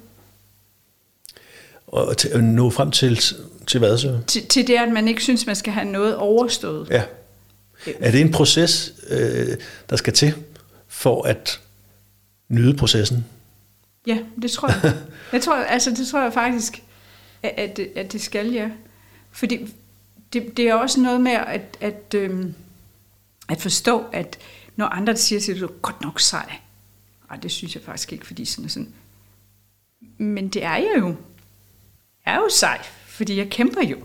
[1.94, 3.22] Og til, at nå frem til,
[3.68, 4.20] til hvad så?
[4.28, 6.90] Til, til det, at man ikke synes, man skal have noget overstået.
[6.90, 7.04] Ja.
[8.00, 9.58] Er det en proces, øh,
[9.90, 10.34] der skal til,
[10.88, 11.62] for at
[12.50, 13.26] nyde processen?
[14.08, 14.98] Ja, det tror jeg.
[15.34, 16.84] jeg tror, altså, det tror jeg faktisk,
[17.44, 18.70] at, at, at det skal, ja.
[19.32, 19.74] Fordi
[20.34, 22.54] det, det er også noget med at, at, øhm,
[23.50, 24.38] at forstå, at
[24.76, 26.54] når andre siger til dig, du godt nok sej.
[27.30, 28.94] Ej, det synes jeg faktisk ikke, fordi sådan og sådan.
[30.18, 31.16] Men det er jeg jo.
[32.26, 33.98] Er jo sej, fordi jeg kæmper jo.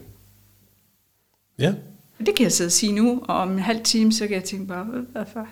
[1.59, 1.75] Ja.
[2.19, 4.45] Det kan jeg sidde og sige nu, og om en halv time, så kan jeg
[4.45, 5.49] tænke bare, hvad for?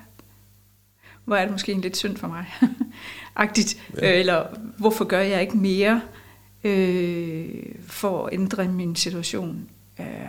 [1.24, 2.46] Hvor er det måske en lidt synd for mig?
[3.36, 3.82] Agtigt.
[3.96, 4.12] Ja.
[4.12, 4.46] Øh, eller
[4.78, 6.02] hvorfor gør jeg ikke mere
[6.64, 9.70] øh, for at ændre min situation?
[10.00, 10.28] Øh,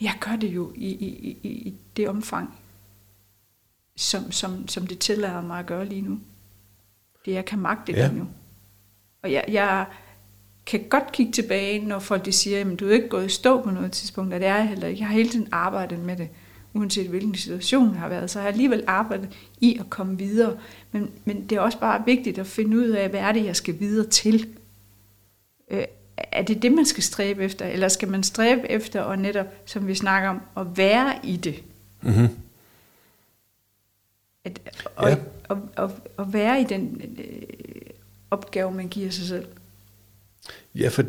[0.00, 2.54] jeg gør det jo i, i, i, i det omfang,
[3.96, 6.20] som, som, som det tillader mig at gøre lige nu.
[7.24, 8.06] Det jeg kan magte ja.
[8.06, 8.28] lige nu.
[9.22, 9.86] Og jeg, jeg
[10.66, 13.62] kan godt kigge tilbage, når folk de siger, at du er ikke gået i stå
[13.62, 15.00] på noget tidspunkt, og det er jeg heller ikke.
[15.00, 16.28] Jeg har hele tiden arbejdet med det,
[16.74, 18.30] uanset hvilken situation jeg har været.
[18.30, 19.28] Så jeg har alligevel arbejdet
[19.60, 20.56] i at komme videre.
[20.92, 23.56] Men, men det er også bare vigtigt at finde ud af, hvad er det, jeg
[23.56, 24.48] skal videre til.
[25.70, 25.84] Øh,
[26.16, 29.86] er det det, man skal stræbe efter, eller skal man stræbe efter og netop, som
[29.86, 31.62] vi snakker om, at være i det?
[32.02, 32.28] Mm-hmm.
[34.44, 34.60] At,
[34.96, 35.16] og, ja.
[35.48, 37.42] og, og, og være i den øh,
[38.30, 39.46] opgave, man giver sig selv.
[40.74, 41.02] Ja, for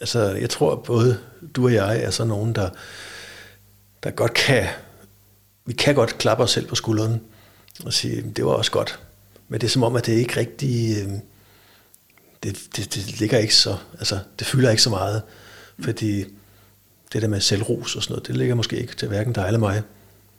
[0.00, 1.18] altså, jeg tror, både
[1.56, 2.70] du og jeg er sådan nogen, der,
[4.02, 4.66] der godt kan,
[5.66, 7.20] vi kan godt klappe os selv på skulderen
[7.84, 8.98] og sige, det var også godt.
[9.48, 11.20] Men det er som om, at det ikke rigtig, øhm,
[12.42, 15.22] det, det, det ligger ikke så, altså det fylder ikke så meget,
[15.82, 16.24] fordi
[17.12, 19.60] det der med selvros og sådan noget, det ligger måske ikke til hverken dig eller
[19.60, 19.82] mig.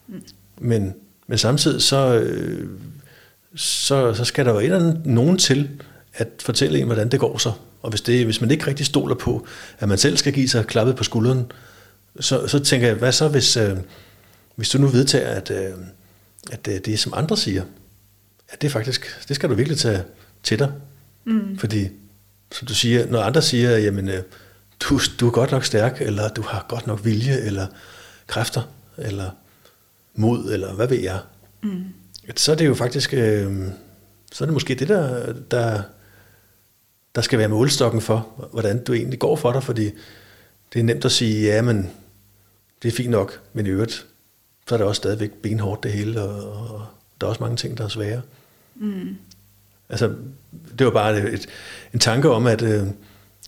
[0.08, 0.24] Mm.
[0.58, 0.96] Men,
[1.28, 2.70] men samtidig så, øh,
[3.56, 5.82] så, så skal der jo en nogen til
[6.14, 7.52] at fortælle en, hvordan det går så.
[7.82, 9.48] Og hvis, det, hvis man ikke rigtig stoler på,
[9.80, 11.52] at man selv skal give sig klappet på skulderen,
[12.20, 13.78] så, så tænker jeg, hvad så hvis, øh,
[14.56, 15.74] hvis du nu vedtager, at, øh,
[16.52, 17.64] at det, det som andre siger,
[18.50, 20.04] at det faktisk, det skal du virkelig tage
[20.44, 20.72] til dig.
[21.26, 21.58] Mm.
[21.58, 21.90] Fordi,
[22.52, 24.24] som du siger, når andre siger, jamen, øh,
[24.80, 27.68] du, du er godt nok stærk, eller du har godt nok vilje, eller
[28.28, 28.62] kræfter,
[28.98, 29.30] eller
[30.16, 31.20] mod, eller hvad ved jeg,
[31.64, 31.84] mm.
[32.36, 33.68] så er det jo faktisk, øh,
[34.32, 35.82] så er det måske det, der, der,
[37.16, 39.92] der skal være målstokken for, hvordan du egentlig går for dig, fordi
[40.74, 41.90] det er nemt at sige, ja, men
[42.84, 44.06] det er fint nok, men i øvrigt,
[44.68, 46.86] så er det også stadigvæk benhårdt det hele, og, og
[47.22, 48.22] der er også mange ting, der er svære.
[48.76, 49.18] Mm.
[49.90, 50.16] Altså,
[50.80, 51.48] det var bare et,
[51.94, 52.88] en tanke om, at, øh,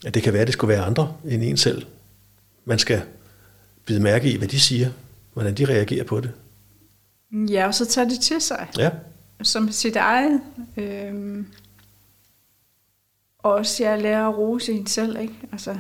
[0.06, 1.86] at det kan være, at det skulle være andre end en selv.
[2.66, 3.02] Man skal
[3.86, 4.90] bide mærke i, hvad de siger,
[5.34, 6.32] hvordan de reagerer på det.
[7.32, 8.68] Ja, og så tage det til sig.
[8.78, 8.90] Ja.
[9.44, 10.42] som sit eget.
[10.78, 11.48] Øhm,
[13.44, 15.34] og også jeg lærer at rose en selv, ikke?
[15.52, 15.78] Altså,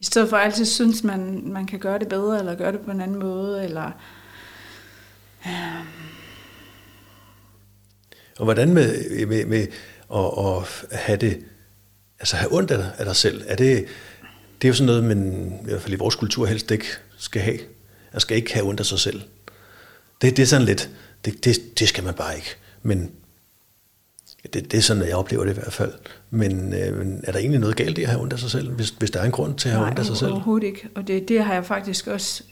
[0.00, 2.80] i stedet for at altid synes, man, man kan gøre det bedre, eller gøre det
[2.80, 3.90] på en anden måde, eller...
[5.46, 5.86] Øh.
[8.38, 9.66] Og hvordan med, med, med
[10.14, 10.24] at,
[10.90, 11.44] at have det,
[12.20, 13.44] altså have ondt af, af dig selv?
[13.46, 13.86] Er det,
[14.62, 16.86] det er jo sådan noget, man i hvert fald i vores kultur helst ikke
[17.18, 17.58] skal have.
[18.12, 19.22] Man skal ikke have ondt af sig selv.
[20.22, 20.90] Det, det er sådan lidt,
[21.24, 22.56] det, det, det skal man bare ikke.
[22.82, 23.12] Men
[24.44, 25.92] det, det er sådan, jeg oplever det i hvert fald.
[26.30, 28.70] Men øh, men er der egentlig noget galt i at have ondt af sig selv,
[28.72, 30.32] hvis, hvis der er en grund til at have Nej, ondt af sig selv?
[30.32, 30.88] overhovedet ikke.
[30.94, 32.42] Og det, det har jeg faktisk også,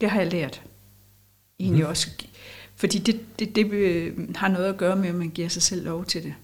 [0.00, 0.62] det har jeg lært.
[1.60, 1.90] Egentlig mm.
[1.90, 2.08] også.
[2.76, 5.84] Fordi det, det, det øh, har noget at gøre med, at man giver sig selv
[5.84, 6.34] lov til det.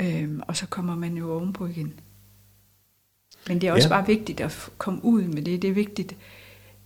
[0.00, 1.92] Øhm, og så kommer man jo ovenpå igen.
[3.48, 3.94] Men det er også Ja.
[3.94, 5.62] bare vigtigt at komme ud med det.
[5.62, 6.16] Det er vigtigt,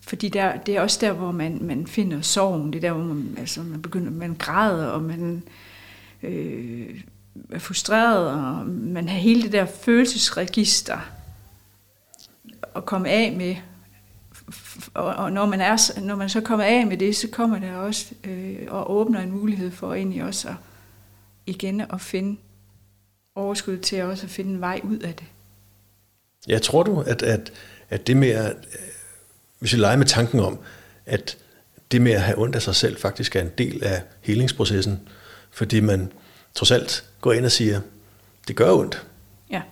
[0.00, 2.72] fordi der, det er også der, hvor man, man finder sorgen.
[2.72, 5.42] Det er der, hvor man, altså, man begynder, man græder, og man
[6.22, 7.00] øh,
[7.50, 10.98] er frustreret, og man har hele det der følelsesregister
[12.76, 13.56] at komme af med.
[14.94, 17.74] Og, og når, man er, når man så kommer af med det, så kommer der
[17.74, 20.54] også øh, og åbner en mulighed for egentlig også at,
[21.46, 22.40] igen at finde
[23.34, 25.26] overskud til også at finde en vej ud af det.
[26.48, 27.52] Jeg tror du, at, at,
[27.90, 28.80] at det med at, øh,
[29.58, 30.58] hvis vi leger med tanken om,
[31.06, 31.38] at
[31.92, 35.00] det med at have ondt af sig selv faktisk er en del af helingsprocessen,
[35.56, 36.12] fordi man
[36.54, 37.80] trods alt går ind og siger,
[38.48, 39.06] det gør ondt.
[39.50, 39.62] Ja.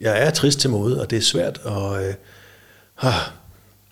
[0.00, 2.14] Jeg er trist til mode, og det er svært, og øh,
[2.98, 3.14] ah,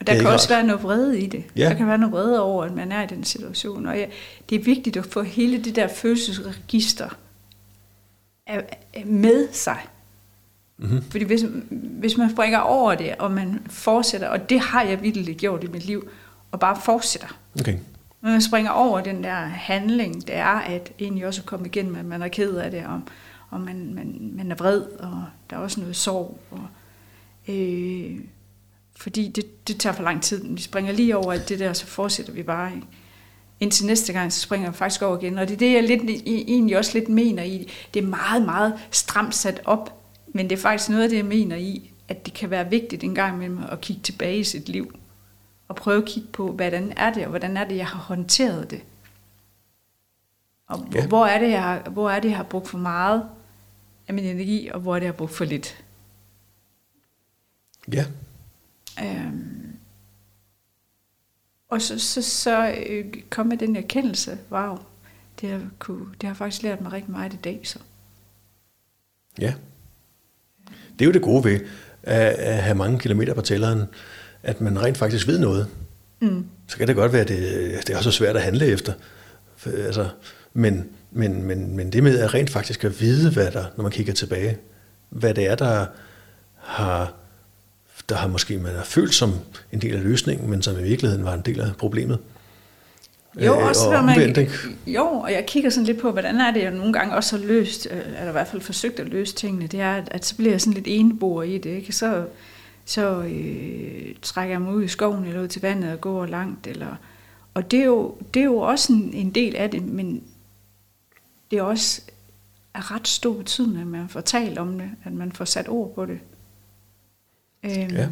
[0.00, 1.44] Og der er kan også være noget vrede i det.
[1.56, 1.68] Ja.
[1.68, 3.86] Der kan være noget vrede over, at man er i den situation.
[3.86, 4.06] Og ja,
[4.50, 7.08] det er vigtigt at få hele det der følelsesregister
[9.04, 9.78] med sig.
[10.78, 11.02] mm-hmm.
[11.10, 15.36] Fordi hvis, hvis man springer over det, og man fortsætter, og det har jeg virkelig
[15.36, 16.08] gjort i mit liv,
[16.52, 17.38] og bare fortsætter.
[17.60, 17.78] okay.
[18.22, 22.04] Når man springer over den der handling, det er at egentlig også komme igennem, at
[22.04, 23.00] man er ked af det, og,
[23.50, 26.38] og man, man, man er vred, og der er også noget sorg.
[26.50, 26.66] Og,
[27.54, 28.18] øh,
[28.96, 30.44] fordi det, det tager for lang tid.
[30.54, 32.74] Vi springer lige over alt det der, så fortsætter vi bare.
[32.74, 32.86] Ikke?
[33.60, 35.38] Indtil næste gang, så springer jeg faktisk over igen.
[35.38, 37.68] Og det er det, jeg lidt, i- egentlig også lidt mener i.
[37.94, 41.24] Det er meget, meget stramt sat op, men det er faktisk noget af det, jeg
[41.24, 44.68] mener i, at det kan være vigtigt en gang imellem at kigge tilbage i sit
[44.68, 44.94] liv
[45.72, 48.70] og prøve at kigge på, hvordan er det, og hvordan er det, jeg har håndteret
[48.70, 48.82] det.
[50.66, 51.06] Og Ja.
[51.06, 53.24] hvor, er det, jeg har, hvor er det, jeg har brugt for meget
[54.08, 55.84] af min energi, og hvor er det, jeg har brugt for lidt.
[57.92, 58.06] Ja,
[59.02, 59.76] Øhm,
[61.68, 64.78] og så, så, så øh, kom med den erkendelse, wow,
[65.40, 67.60] det har, kunne, det har faktisk lært mig rigtig meget i dag.
[67.64, 67.78] Så.
[69.38, 69.54] ja.
[70.98, 71.60] Det er jo det gode ved
[72.02, 73.84] at have mange kilometer på tælleren,
[74.42, 75.66] at man rent faktisk ved noget.
[76.20, 76.44] Mm.
[76.68, 77.38] så kan det godt være, at det,
[77.86, 78.92] det er også svært at handle efter.
[79.56, 80.08] For, altså,
[80.52, 83.92] men, men, men, men det med at rent faktisk at vide, hvad der, når man
[83.92, 84.56] kigger tilbage,
[85.08, 85.86] hvad det er, der
[86.56, 87.12] har,
[88.08, 89.34] der har måske man har følt som
[89.72, 92.18] en del af løsningen, men som i virkeligheden var en del af problemet.
[93.36, 94.50] Jo, Øh, også og når man, omvendt,
[94.86, 97.44] jo, og jeg kigger sådan lidt på, hvordan er det, jeg nogle gange også har
[97.44, 100.36] løst, øh, eller i hvert fald forsøgt at løse tingene, det er, at, at så
[100.36, 101.92] bliver jeg sådan lidt eneboer i det, ikke?
[101.92, 102.24] Så,
[102.84, 106.66] så øh, trækker jeg mig ud i skoven, eller ud til vandet og går langt,
[106.66, 106.96] eller,
[107.54, 110.22] og det er, jo, det er jo også en, en del af det, men
[111.50, 112.02] det er også
[112.74, 115.94] af ret stor betydning, at man får talt om det, at man får sat ord
[115.94, 116.18] på det.
[117.62, 118.08] Øhm, Ja.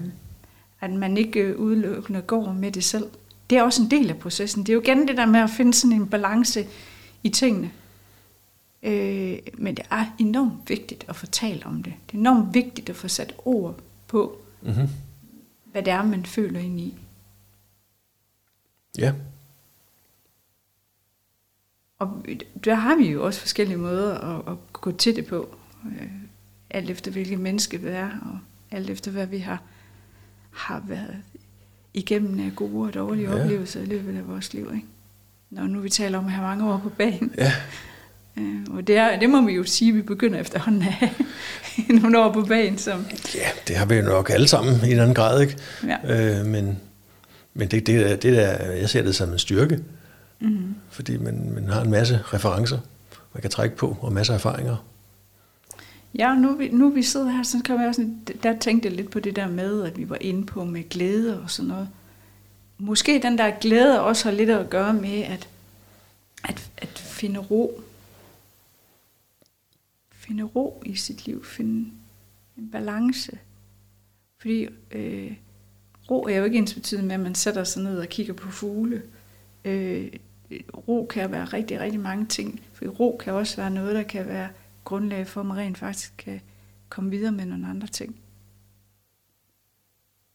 [0.81, 3.05] At man ikke øh, udelukkende går med det selv.
[3.51, 4.63] Det er også en del af processen.
[4.63, 6.67] Det er jo igen det der med at finde sådan en balance
[7.23, 7.71] i tingene.
[8.83, 11.93] Øh, men det er enormt vigtigt at få talt om det.
[12.07, 14.89] Det er enormt vigtigt at få sat ord på, Mm-hmm.
[15.73, 16.99] hvad det er, man føler ind i.
[18.99, 19.13] Ja,
[21.99, 22.25] Og
[22.65, 25.57] der har vi jo også forskellige måder at, at gå til det på.
[25.87, 26.09] Øh,
[26.71, 28.39] alt efter hvilket menneske vi er, og
[28.71, 29.63] alt efter hvad vi har,
[30.53, 31.17] har været
[31.95, 33.43] igennem af gode og dårlige Ja.
[33.43, 34.71] oplevelser i løbet af vores liv.
[34.75, 34.87] Ikke?
[35.51, 37.35] Når nu vi taler om at have mange år på banen.
[37.39, 37.53] ja,
[38.71, 41.11] og det, er, det må vi jo sige, at vi begynder efterhånden at have
[42.03, 42.79] nogle år på banen.
[42.79, 45.57] Som, ja, det har vi jo nok alle sammen i en eller anden grad, ikke?
[45.87, 46.39] ja.
[46.41, 46.79] Øh, men
[47.55, 49.79] men det, det, er- det der, jeg ser det som en styrke,
[50.41, 50.75] mm.
[50.91, 52.79] fordi man, man har en masse referencer,
[53.35, 54.77] man kan trække på, og masser af erfaringer.
[56.19, 58.07] Ja, nu, vi, nu vi sidder her, så kan jeg også,
[58.43, 61.41] der tænkte jeg lidt på det der med, at vi var inde på med glæde
[61.41, 61.89] og sådan noget.
[62.79, 65.49] Måske den der glæde også har lidt at gøre med at,
[66.45, 67.81] at, at finde ro.
[70.31, 71.91] Finde ro i sit liv, finde
[72.59, 73.39] en balance.
[74.39, 75.33] Fordi øh,
[76.11, 78.51] ro er jo ikke ens betydende med, at man sætter sig ned og kigger på
[78.51, 79.03] fugle.
[79.65, 80.13] Øh,
[80.89, 82.61] ro kan være rigtig, rigtig mange ting.
[82.73, 84.49] For ro kan også være noget, der kan være
[84.85, 86.41] grundlag for, at man rent faktisk kan
[86.89, 88.17] komme videre med nogle andre ting.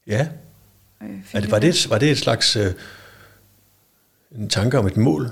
[0.06, 0.28] Ja.
[1.02, 2.74] Øh, er det, var, det, var det et slags øh,
[4.32, 5.30] en tanke om et mål,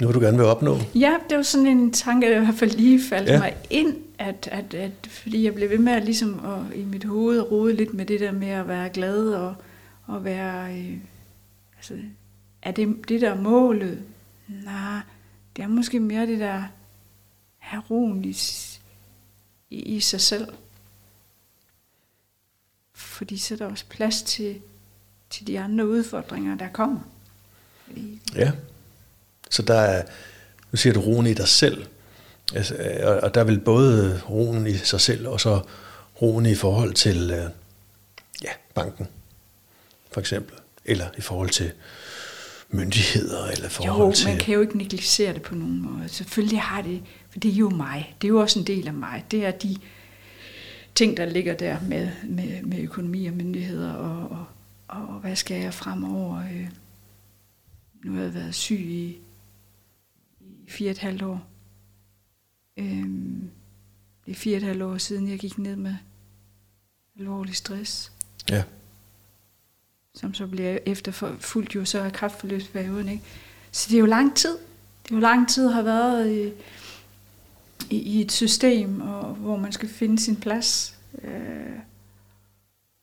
[0.00, 0.78] nu du gerne vil opnå?
[0.94, 3.38] Ja, det var sådan en tanke, der i hvert fald lige faldt ja.
[3.38, 7.04] mig ind, at, at, at, fordi jeg blev ved med at, ligesom at, i mit
[7.04, 9.54] hoved rode lidt med det der med at være glad og,
[10.06, 10.78] og være...
[10.78, 10.96] Øh,
[11.76, 11.94] altså,
[12.62, 14.02] er det det der målet?
[14.48, 15.00] Nej,
[15.56, 16.62] det er måske mere det der
[17.58, 18.36] have roen i,
[19.70, 20.48] i, i sig selv.
[22.94, 24.56] Fordi så er der også plads til,
[25.30, 27.00] til de andre udfordringer, der kommer.
[27.86, 28.52] Fordi, ja,
[29.50, 30.02] så der er,
[30.72, 31.86] nu siger du roen i dig selv,
[32.54, 35.60] altså, og, og der vil både roen i sig selv, og så
[36.22, 37.50] roen i forhold til øh,
[38.42, 39.06] ja, banken,
[40.12, 41.72] for eksempel, eller i forhold til
[42.70, 44.28] myndigheder, eller forhold jo, til...
[44.28, 46.08] man kan jo ikke negligere det på nogen måde.
[46.08, 48.14] Selvfølgelig har det, for det er jo mig.
[48.20, 49.24] Det er jo også en del af mig.
[49.30, 49.76] Det er de
[50.94, 54.46] ting, der ligger der med, med, med økonomi og myndigheder, og, og,
[54.88, 56.38] og hvad skal jeg fremover?
[56.38, 56.68] Øh,
[58.04, 59.18] nu har jeg været syg i
[60.68, 61.46] fire og et halvt år.
[62.76, 63.50] Øhm,
[64.26, 65.94] det er fire og et halvt år siden, jeg gik ned med
[67.18, 68.12] alvorlig stress.
[68.50, 68.64] Ja.
[70.14, 73.08] Som så bliver efterfulgt jo så af kraftforløbsperioden.
[73.08, 73.24] Ikke?
[73.72, 74.58] Så det er jo lang tid.
[75.02, 76.52] Det er jo lang tid har været i,
[77.90, 80.98] i, i et system, og, hvor man skal finde sin plads.
[81.22, 81.78] Øh,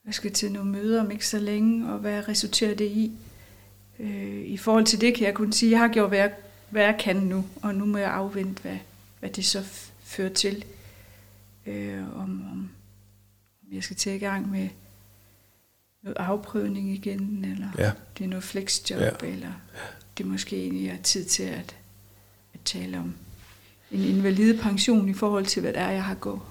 [0.05, 3.11] jeg skal til nogle møder om ikke så længe, og hvad resulterer det i?
[3.99, 6.33] Øh, I forhold til det kan jeg kun sige, at jeg har gjort, hvad jeg,
[6.69, 8.77] hvad jeg kan nu, og nu må jeg afvente, hvad,
[9.19, 9.63] hvad det så
[10.03, 10.65] fører til.
[11.65, 12.69] Øh, om, om
[13.71, 14.69] jeg skal til i gang med
[16.03, 17.91] noget afprøvning igen, eller ja.
[18.17, 19.27] det er noget flexjob, ja.
[19.27, 19.51] eller
[20.17, 21.75] det måske egentlig er tid til at,
[22.53, 23.13] at tale om
[23.91, 26.41] en invalide pension i forhold til, hvad det er, jeg har gået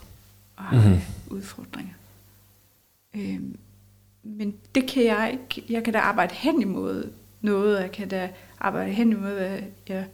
[0.57, 1.01] og har mm-hmm.
[1.31, 1.95] udfordringer.
[3.15, 3.41] Øh,
[4.23, 5.73] men det kan jeg ikke.
[5.73, 7.81] Jeg kan da arbejde hen imod noget.
[7.81, 8.31] Jeg kan da
[8.65, 10.07] arbejde hen imod, hvad jeg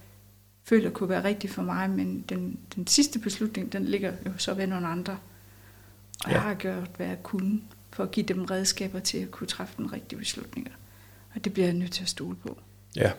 [0.65, 4.55] føler kunne være rigtigt for mig, men den, den sidste beslutning, den ligger jo så
[4.55, 5.19] ved nogle andre.
[6.25, 6.35] Og ja.
[6.35, 9.75] jeg har gjort, hvad jeg kunne, for at give dem redskaber til at kunne træffe
[9.77, 10.73] den rigtige beslutninger.
[11.35, 12.59] Og det bliver jeg nødt til at stole på.
[12.97, 13.13] Ja.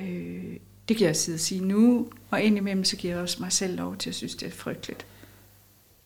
[0.00, 0.56] Øh,
[0.88, 3.76] det kan jeg sidde og sige nu, og indimellem så giver jeg også mig selv
[3.76, 5.06] lov til at synes, det er frygteligt.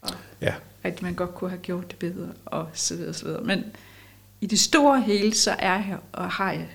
[0.01, 0.55] Og ja.
[0.83, 3.45] at man godt kunne have gjort det bedre, og så videre, så videre.
[3.45, 3.65] Men
[4.41, 6.69] i det store hele, så er jeg og har jeg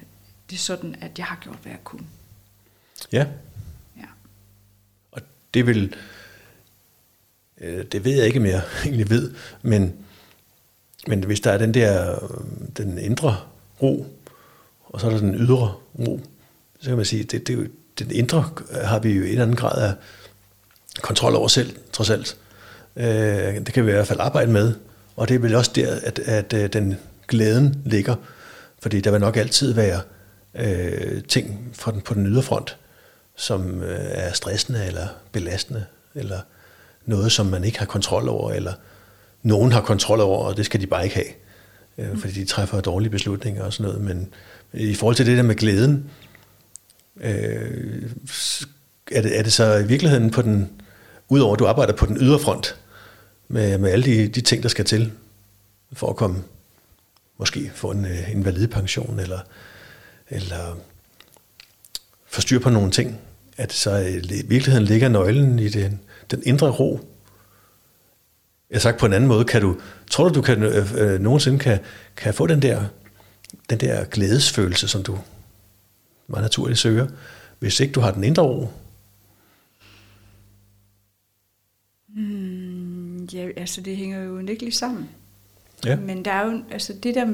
[0.49, 2.05] det sådan, at jeg har gjort, hvad jeg kunne.
[3.11, 3.25] Ja.
[3.97, 4.05] Ja.
[5.11, 5.21] Og
[5.53, 5.95] det vil,
[7.61, 9.93] øh, det ved jeg ikke mere, egentlig ved, men,
[11.07, 12.19] men hvis der er den der,
[12.77, 13.37] den indre
[13.81, 14.07] ro,
[14.85, 16.21] og så er der den ydre ro,
[16.79, 18.49] så kan man sige, det, det, den indre
[18.83, 19.93] har vi jo i en eller anden grad af
[21.01, 22.37] kontrol over selv, trods alt.
[22.95, 23.05] Øh,
[23.55, 24.73] det kan vi i hvert fald arbejde med,
[25.15, 28.15] og det er vel også der, at, at, at den glæden ligger,
[28.79, 30.01] fordi der vil nok altid være
[30.55, 32.77] øh, ting fra den, på den ydre front,
[33.35, 35.85] som øh, er stressende eller belastende,
[36.15, 36.39] eller
[37.05, 38.73] noget, som man ikke har kontrol over, eller
[39.43, 41.27] nogen har kontrol over, og det skal de bare ikke have,
[41.97, 44.01] øh, fordi de træffer dårlige beslutninger og sådan noget.
[44.01, 44.33] Men
[44.73, 46.09] i forhold til det der med glæden,
[47.21, 48.11] øh,
[49.11, 50.69] er, det, er det så i virkeligheden på den,
[51.29, 52.75] udover at du arbejder på den ydre front,
[53.47, 55.11] med, med alle de, de ting, der skal til,
[55.93, 56.43] for at komme,
[57.37, 59.39] måske få en, øh, en valid pension, eller,
[60.29, 60.75] eller
[62.25, 63.19] få styr på nogle ting,
[63.57, 65.99] at så i virkeligheden ligger nøglen i den,
[66.31, 66.99] den indre ro.
[68.69, 69.79] Jeg har sagt på en anden måde, kan du,
[70.11, 71.79] tror du, du kan, øh, øh, nogensinde kan,
[72.15, 72.85] kan få den der,
[73.69, 75.19] den der glædesfølelse, som du
[76.27, 77.07] meget naturligt søger,
[77.59, 78.69] hvis ikke du har den indre ro?
[82.07, 85.09] Mm, ja, altså det hænger jo ikke lige sammen.
[85.85, 85.95] Ja.
[85.95, 87.33] Men der er jo, altså det der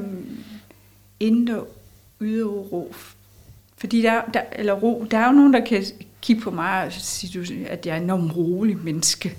[1.20, 1.64] indre
[2.22, 2.94] udøve ro,
[3.76, 5.84] fordi der, der, eller ro, der er jo nogen, der kan
[6.20, 9.36] kigge på mig og sige, at jeg er en enormt rolig menneske.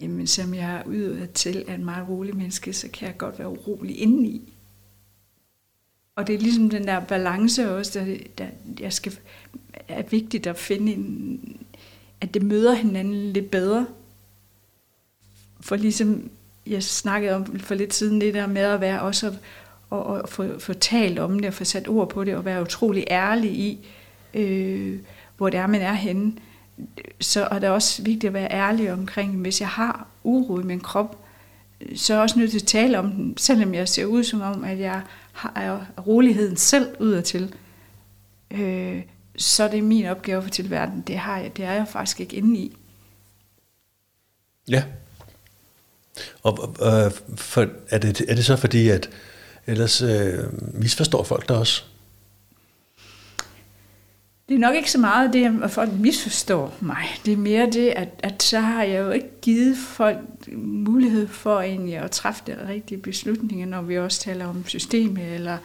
[0.00, 3.38] Jamen, som jeg er udøvet til at en meget rolig menneske, så kan jeg godt
[3.38, 4.52] være urolig indeni.
[6.16, 8.46] Og det er ligesom den der balance også, der, der
[8.80, 9.18] jeg skal,
[9.88, 11.66] er vigtigt at finde en,
[12.20, 13.86] at det møder hinanden lidt bedre.
[15.60, 16.30] For ligesom
[16.66, 19.36] jeg snakkede om for lidt siden, det der med at være også
[19.90, 22.62] og, og få, få talt om det og få sat ord på det og være
[22.62, 23.86] utrolig ærlig i,
[24.34, 24.98] øh,
[25.36, 26.32] hvor det er, man er henne.
[27.20, 30.80] Så er det også vigtigt at være ærlig omkring, hvis jeg har uro i min
[30.80, 31.18] krop,
[31.96, 34.40] så er jeg også nødt til at tale om den, selvom jeg ser ud som
[34.40, 37.54] om, at jeg har roligheden selv udadtil,
[38.50, 39.02] øh,
[39.36, 41.00] så er det min opgave for til verden.
[41.00, 42.76] Det, har jeg, det er jeg faktisk ikke inde i.
[44.68, 44.84] Ja.
[46.42, 49.10] Og øh, for, er, det, er det så fordi, at
[49.66, 50.38] ellers øh,
[50.74, 51.82] misforstår folk der også?
[54.48, 57.04] Det er nok ikke så meget det, at folk misforstår mig.
[57.24, 60.18] Det er mere det, at, at så har jeg jo ikke givet folk
[60.56, 65.58] mulighed for egentlig at træffe de rigtige beslutninger, når vi også taler om systemet, eller,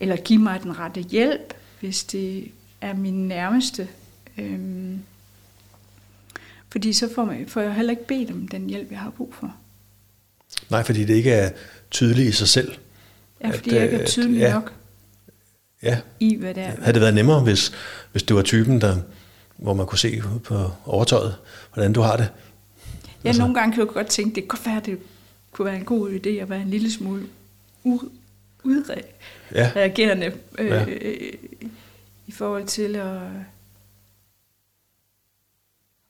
[0.00, 2.50] eller give mig den rette hjælp, hvis det
[2.80, 3.88] er min nærmeste.
[4.38, 5.02] Øhm,
[6.68, 9.34] fordi så får, man, får jeg heller ikke bedt om den hjælp, jeg har brug
[9.40, 9.54] for.
[10.70, 11.50] Nej, fordi det ikke er
[11.90, 12.72] tydeligt i sig selv.
[13.44, 14.72] Ja, fordi at, jeg ikke er tydelig at, ja, nok
[15.82, 15.98] ja.
[16.20, 16.66] i, hvad det er.
[16.66, 17.72] Havde det været nemmere, hvis,
[18.12, 18.96] hvis du var typen, der,
[19.56, 21.36] hvor man kunne se på overtøjet,
[21.72, 22.28] hvordan du har det?
[23.24, 23.42] Ja, altså.
[23.42, 24.98] nogle gange kan du godt tænke, det kan være, det
[25.52, 27.22] kunne være en god idé at være en lille smule
[28.64, 30.64] udreagerende ja.
[30.64, 30.84] øh, ja.
[32.26, 33.18] i forhold til at...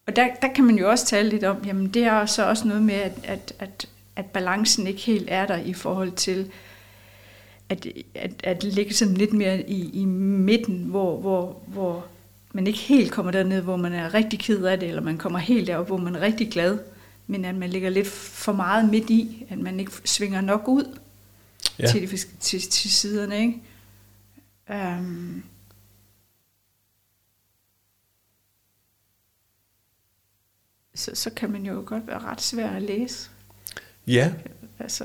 [0.06, 2.68] Og der, der kan man jo også tale lidt om, jamen det er så også
[2.68, 6.50] noget med, at, at, at, at balancen ikke helt er der i forhold til,
[7.74, 12.06] at, at, at ligge sådan lidt mere i, i midten, hvor, hvor, hvor
[12.52, 15.38] man ikke helt kommer derned, hvor man er rigtig ked af det, eller man kommer
[15.38, 16.78] helt derop, hvor man er rigtig glad,
[17.26, 20.98] men at man ligger lidt for meget midt i, at man ikke svinger nok ud
[21.78, 21.86] ja.
[21.86, 23.40] til, de, til, til siderne.
[23.40, 23.62] Ikke?
[24.98, 25.44] Um,
[30.94, 33.30] så, så kan man jo godt være ret svær at læse.
[34.06, 34.32] Ja.
[34.78, 35.04] Altså,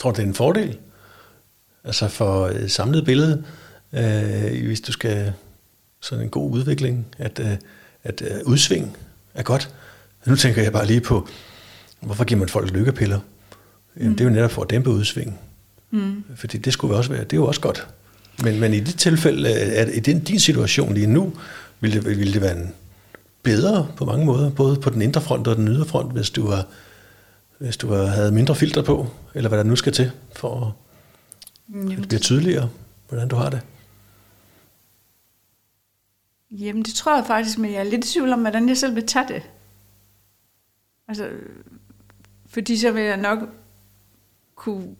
[0.00, 0.78] Tror du, det er en fordel?
[1.84, 3.44] Altså for et samlet billede,
[3.92, 5.32] øh, hvis du skal
[6.00, 7.56] sådan en god udvikling, at, øh,
[8.04, 8.96] at øh, udsving
[9.34, 9.74] er godt.
[10.26, 11.28] Nu tænker jeg bare lige på,
[12.00, 13.20] hvorfor giver man folk lykkepiller?
[13.96, 14.16] Jamen, mm.
[14.16, 15.40] det er jo netop for at dæmpe udsving.
[15.90, 16.24] Mm.
[16.36, 17.86] Fordi det skulle også være, det er jo også godt.
[18.42, 21.32] Men, men i dit tilfælde, at i din, din situation lige nu,
[21.80, 22.72] ville det, ville det være en
[23.42, 26.48] bedre på mange måder, både på den indre front og den ydre front, hvis du
[26.48, 26.66] var
[27.58, 30.76] hvis du havde mindre filter på, eller hvad der nu skal til, for
[31.68, 32.70] at det bliver tydeligere,
[33.08, 33.60] hvordan du har det?
[36.50, 38.94] Jamen, det tror jeg faktisk, men jeg er lidt i tvivl om, hvordan jeg selv
[38.94, 39.42] vil tage det.
[41.08, 41.30] Altså,
[42.46, 43.38] fordi så vil jeg nok
[44.54, 44.96] kunne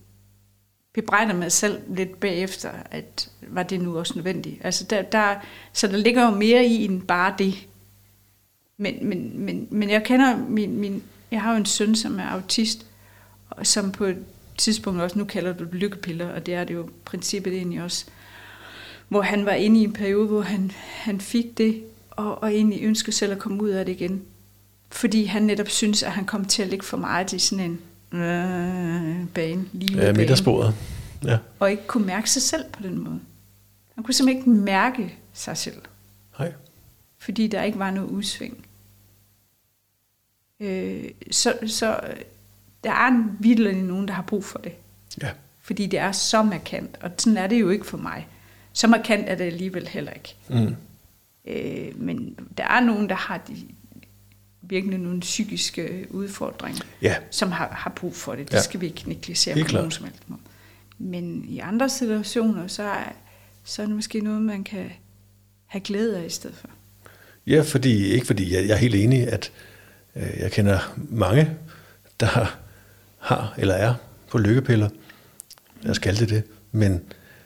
[0.92, 4.64] bebrejde mig selv lidt bagefter, at var det nu også nødvendigt.
[4.64, 5.34] Altså der, der,
[5.72, 7.54] så der ligger jo mere i end bare det.
[8.76, 11.02] Men, men, men, men jeg kender min, min
[11.36, 12.86] jeg har jo en søn, som er autist,
[13.50, 14.16] og som på et
[14.58, 18.04] tidspunkt også, nu kalder du det lykkepiller, og det er det jo princippet egentlig også,
[19.08, 22.82] hvor han var inde i en periode, hvor han, han fik det, og, og egentlig
[22.82, 24.22] ønskede selv at komme ud af det igen.
[24.90, 27.64] Fordi han netop synes, at han kom til at ligge for meget i sådan
[28.12, 30.74] en øh, bane, lige ja, midtersporet.
[31.24, 31.38] Ja.
[31.58, 33.20] Og ikke kunne mærke sig selv på den måde.
[33.94, 35.82] Han kunne simpelthen ikke mærke sig selv.
[36.38, 36.52] Nej.
[37.18, 38.65] Fordi der ikke var noget udsving
[40.60, 42.00] øh, så, så
[42.84, 44.72] der er virkelig nogen, der har brug for det.
[45.22, 45.30] Ja.
[45.62, 48.26] Fordi det er så markant, og sådan er det jo ikke for mig.
[48.72, 50.34] Så markant er det alligevel heller ikke.
[50.48, 50.76] Mm.
[51.44, 53.56] Øh, men der er nogen, der har de,
[54.62, 57.16] virkelig nogle psykiske udfordringer, ja.
[57.30, 58.48] som har, har brug for det.
[58.48, 58.62] Det ja.
[58.62, 60.40] skal vi ikke negligere på nogen som helst måde.
[60.98, 63.12] Men i andre situationer, så er,
[63.64, 64.90] så er det måske noget, man kan
[65.66, 66.68] have glæde af i stedet for.
[67.46, 69.66] Ja, fordi, ikke fordi jeg, jeg er helt enig, at Øh,
[70.16, 71.50] jeg kender mange,
[72.20, 72.26] der
[73.18, 73.94] har eller er
[74.30, 74.88] på lykkepiller.
[75.88, 76.42] Os kalde det det.
[76.72, 77.00] Men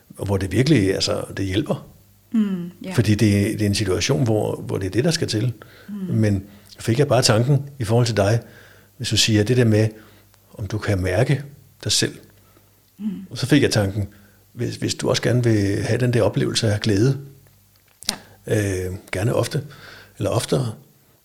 [0.09, 1.87] hvor det virkelig altså, det hjælper.
[2.33, 2.95] Mm, yeah.
[2.95, 5.53] Fordi det, det er en situation, hvor, hvor det er det, der skal til.
[5.89, 5.95] Mm.
[5.95, 6.45] Men
[6.79, 8.41] fik jeg bare tanken i forhold til dig,
[8.97, 9.89] hvis du siger det der med,
[10.55, 11.43] om du kan mærke
[11.85, 12.19] dig selv.
[12.99, 13.27] Mm.
[13.31, 14.09] Og så fik jeg tanken,
[14.53, 17.19] hvis, hvis du også gerne vil have den der oplevelse af glæde,
[18.47, 18.87] ja.
[18.87, 19.63] øh, gerne ofte,
[20.19, 20.73] eller oftere,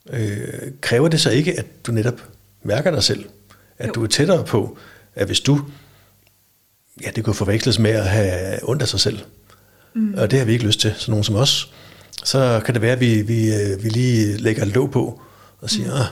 [0.10, 2.22] øh, kræver det så ikke, at du netop
[2.64, 3.26] mærker dig selv?
[3.78, 3.92] At jo.
[3.92, 4.78] du er tættere på,
[5.16, 5.62] at hvis du,
[7.04, 9.20] ja, det kunne forveksles med at have ondt af sig selv,
[9.94, 10.14] mm.
[10.18, 11.74] og det har vi ikke lyst til, så nogen som os,
[12.24, 15.22] så kan det være, at vi, vi, øh, vi lige lægger låg på
[15.62, 16.02] og siger, mm.
[16.02, 16.06] ah,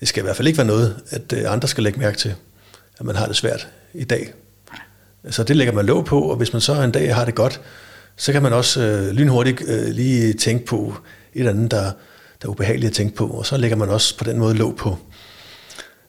[0.00, 2.34] det skal i hvert fald ikke være noget, at øh, andre skal lægge mærke til,
[2.98, 4.32] at man har det svært i dag.
[5.30, 7.60] Så det lægger man låg på, og hvis man så en dag har det godt,
[8.16, 10.94] så kan man også øh, lynhurtigt øh, lige tænke på
[11.34, 11.92] et eller andet, der,
[12.42, 13.26] der er ubehageligt at tænke på.
[13.26, 14.98] Og så lægger man også på den måde låg på,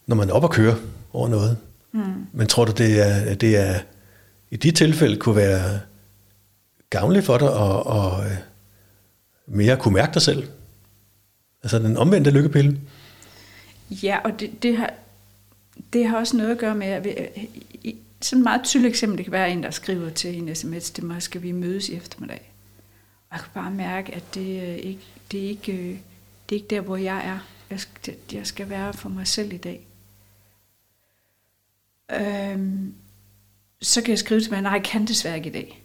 [0.07, 0.75] når man er op og kører
[1.13, 1.57] over noget.
[1.91, 2.01] Mm.
[2.33, 3.79] Men tror du, det er, det er
[4.51, 5.79] i de tilfælde kunne være
[6.89, 8.37] gavnligt for dig at, at øh,
[9.47, 10.47] mere kunne mærke dig selv?
[11.63, 12.79] Altså den omvendte lykkepille?
[13.89, 14.93] Ja, og det, det, har,
[15.93, 17.07] det har også noget at gøre med, at
[18.21, 21.03] sådan et meget tydeligt eksempel, det kan være en, der skriver til en sms, det
[21.03, 22.51] mig, skal vi mødes i eftermiddag.
[23.29, 25.97] Og jeg kan bare mærke, at det, er ikke, det, er ikke, øh,
[26.49, 27.39] det er ikke der, hvor jeg er.
[27.69, 29.87] Jeg skal, jeg skal være for mig selv i dag.
[32.11, 32.93] Øhm,
[33.81, 35.83] så kan jeg skrive til mig, nej, jeg kan desværre ikke i dag.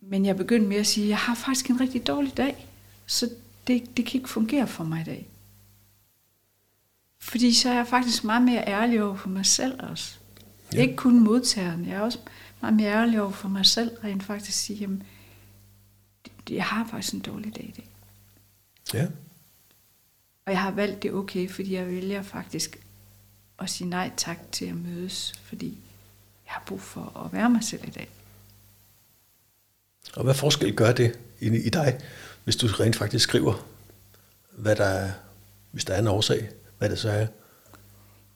[0.00, 2.66] Men jeg begyndte med at sige, jeg har faktisk en rigtig dårlig dag,
[3.06, 3.30] så
[3.66, 5.28] det, det kan ikke fungere for mig i dag.
[7.18, 10.18] Fordi så er jeg faktisk meget mere ærlig over for mig selv også.
[10.72, 10.80] Ja.
[10.80, 12.18] Ikke kun modtageren, jeg er også
[12.60, 15.02] meget mere ærlig over for mig selv, rent faktisk sige, jamen,
[16.50, 17.93] jeg har faktisk en dårlig dag i dag.
[18.94, 19.06] Ja.
[20.46, 22.78] Og jeg har valgt det okay, fordi jeg vælger faktisk
[23.58, 25.66] at sige nej tak til at mødes, fordi
[26.46, 28.08] jeg har brug for at være mig selv i dag.
[30.16, 32.00] Og hvad forskel gør det i, i dig,
[32.44, 33.66] hvis du rent faktisk skriver,
[34.50, 35.12] hvad der er,
[35.70, 37.26] hvis der er en årsag, hvad det så er?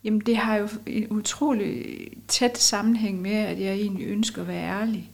[0.05, 4.81] Jamen det har jo en utrolig tæt sammenhæng med, at jeg egentlig ønsker at være
[4.81, 5.11] ærlig.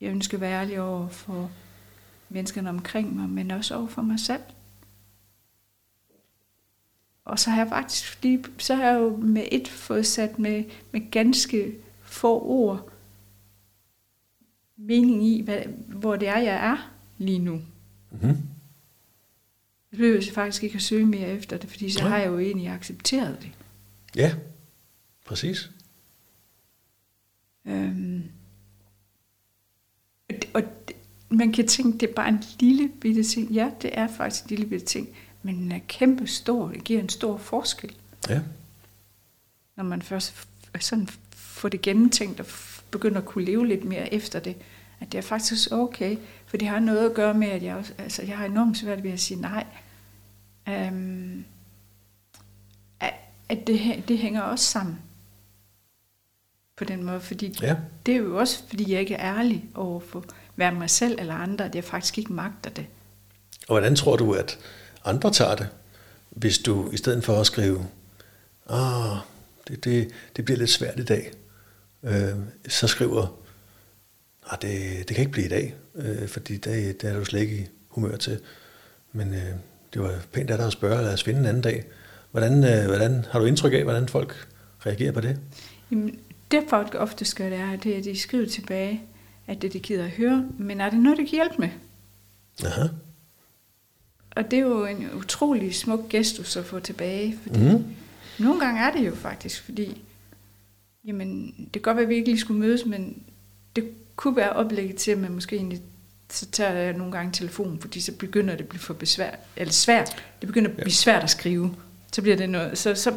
[0.00, 1.50] Jeg ønsker at være ærlig over for
[2.34, 4.42] menneskerne omkring mig, men også over for mig selv.
[7.24, 10.64] Og så har jeg faktisk lige, så har jeg jo med et fået sat med,
[10.92, 12.90] med ganske få ord
[14.76, 17.62] mening i, hvad, hvor det er, jeg er lige nu.
[18.10, 18.38] Mm-hmm.
[19.92, 22.08] Jeg behøver faktisk ikke at søge mere efter det, fordi så ja.
[22.08, 23.50] har jeg jo egentlig accepteret det.
[24.16, 24.34] Ja,
[25.26, 25.70] præcis.
[27.64, 28.22] Øhm,
[31.38, 33.50] man kan tænke, det er bare en lille bitte ting.
[33.50, 35.08] Ja, det er faktisk en lille bitte ting,
[35.42, 36.68] men den er kæmpe stor.
[36.68, 37.96] Det giver en stor forskel.
[38.28, 38.40] Ja.
[39.76, 40.48] Når man først
[40.80, 42.46] sådan får det gennemtænkt og
[42.90, 44.56] begynder at kunne leve lidt mere efter det,
[45.00, 46.16] at det er faktisk okay,
[46.46, 49.02] for det har noget at gøre med, at jeg, også, altså, jeg har enormt svært
[49.02, 49.66] ved at sige nej.
[50.66, 51.44] Um,
[53.00, 53.14] at,
[53.48, 54.98] at det, det hænger også sammen
[56.76, 57.76] på den måde, fordi ja.
[58.06, 60.24] det er jo også, fordi jeg ikke er ærlig over for
[60.54, 62.86] hverken mig selv eller andre, at jeg faktisk ikke magter det.
[63.68, 64.58] Og hvordan tror du, at
[65.04, 65.68] andre tager det,
[66.30, 67.86] hvis du i stedet for at skrive,
[68.68, 69.16] ah,
[69.68, 71.32] det, det, det bliver lidt svært i dag,
[72.02, 72.34] øh,
[72.68, 73.38] så skriver,
[74.50, 77.40] ah, det, det kan ikke blive i dag, øh, fordi det, det er du slet
[77.40, 78.40] ikke i humør til.
[79.12, 79.54] Men øh,
[79.94, 81.84] det var pænt af dig at spørge, lad os finde en anden dag.
[82.30, 84.48] Hvordan, øh, hvordan har du indtryk af, hvordan folk
[84.86, 85.40] reagerer på det?
[85.90, 86.18] Jamen,
[86.50, 89.02] det folk ofte gør, det er, det er, at de skriver tilbage,
[89.46, 91.68] at det de gider at høre, men er det noget, der kan hjælpe med?
[92.64, 92.86] Aha.
[94.30, 97.84] Og det er jo en utrolig smuk gestus at få tilbage, fordi mm.
[98.38, 100.02] nogle gange er det jo faktisk, fordi
[101.04, 103.22] jamen, det kan godt være, at vi ikke lige skulle mødes, men
[103.76, 105.80] det kunne være oplægget til, at man måske egentlig
[106.30, 109.72] så tager jeg nogle gange telefonen, fordi så begynder det at blive for besvær, eller
[109.72, 110.24] svært.
[110.40, 111.74] Det begynder at blive svært at skrive.
[112.12, 113.16] Så bliver det noget, så, så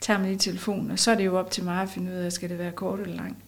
[0.00, 2.16] tager man lige telefonen, og så er det jo op til mig at finde ud
[2.16, 3.38] af, skal det være kort eller langt.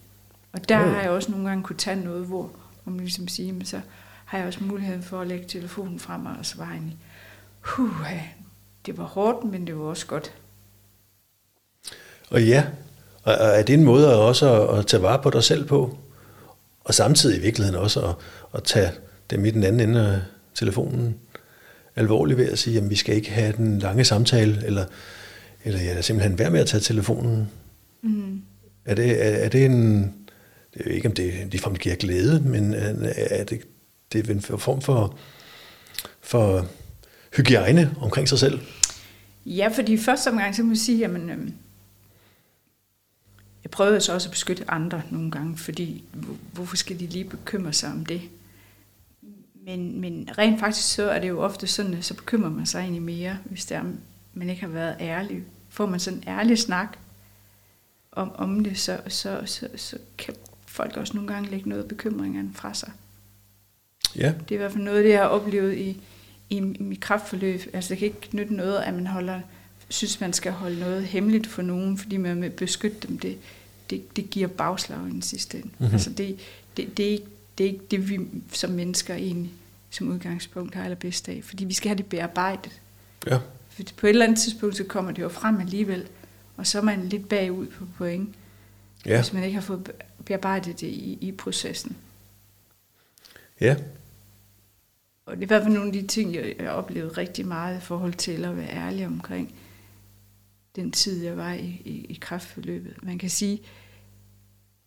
[0.52, 2.50] Og der har jeg også nogle gange kunne tage noget, hvor,
[2.86, 3.80] om man ligesom sige, men så
[4.24, 6.98] har jeg også muligheden for at lægge telefonen frem og svare egentlig,
[7.60, 8.06] huh,
[8.86, 10.32] det var hårdt, men det var også godt.
[12.30, 12.64] Og ja,
[13.22, 15.98] og er det en måde også at tage vare på dig selv på?
[16.84, 18.14] Og samtidig i virkeligheden også at,
[18.54, 18.90] at tage
[19.30, 20.20] dem i den anden ende af
[20.54, 21.16] telefonen
[21.96, 24.84] alvorligt ved at sige, at vi skal ikke have den lange samtale, eller,
[25.64, 27.48] eller ja, simpelthen være med at tage telefonen.
[28.02, 28.42] Mm.
[28.84, 30.14] Er, det, er, er det en,
[30.74, 33.60] det er ikke om det ligefrem giver glæde, men øh, er det,
[34.12, 35.18] det er en form for,
[36.20, 36.66] for
[37.36, 38.60] hygiejne omkring sig selv?
[39.46, 41.54] Ja, fordi første omgang, så må jeg sige, jamen, øhm,
[43.64, 46.04] jeg prøvede så også at beskytte andre nogle gange, fordi
[46.52, 48.22] hvorfor skal de lige bekymre sig om det?
[49.64, 52.80] Men, men rent faktisk så er det jo ofte sådan, at så bekymrer man sig
[52.80, 53.84] egentlig mere, hvis det er,
[54.34, 55.42] man ikke har været ærlig.
[55.68, 56.96] Får man sådan en ærlig snak
[58.12, 60.34] om, om det, så, så, så, så kan
[60.72, 62.92] folk også nogle gange lægge noget af bekymringerne fra sig.
[64.16, 64.32] Ja.
[64.48, 66.00] Det er i hvert fald noget, det jeg har oplevet i,
[66.50, 67.60] i, i mit kraftforløb.
[67.72, 69.40] Altså det kan ikke nytte noget, at man holder,
[69.88, 73.18] synes, man skal holde noget hemmeligt for nogen, fordi man vil beskytte dem.
[73.18, 73.38] Det,
[73.90, 75.70] det, det giver bagslag i den sidste ende.
[75.78, 75.94] Mm-hmm.
[75.94, 76.38] Altså det,
[76.76, 77.26] det, det, er ikke,
[77.58, 78.20] det er ikke det, vi
[78.52, 79.52] som mennesker egentlig
[79.90, 82.80] som udgangspunkt har allerbedst af, fordi vi skal have det bearbejdet.
[83.26, 83.38] Ja.
[83.68, 86.06] For på et eller andet tidspunkt, så kommer det jo frem alligevel,
[86.56, 88.28] og så er man lidt bagud på point,
[89.06, 89.16] ja.
[89.16, 89.92] hvis man ikke har fået
[90.24, 91.96] bearbejdet det i, i processen.
[93.60, 93.76] Ja.
[95.26, 97.76] Og det er i hvert fald nogle af de ting, jeg har oplevet rigtig meget
[97.76, 99.54] i forhold til at være ærlig omkring
[100.76, 103.02] den tid, jeg var i, i, i kraftforløbet.
[103.02, 103.62] Man kan sige,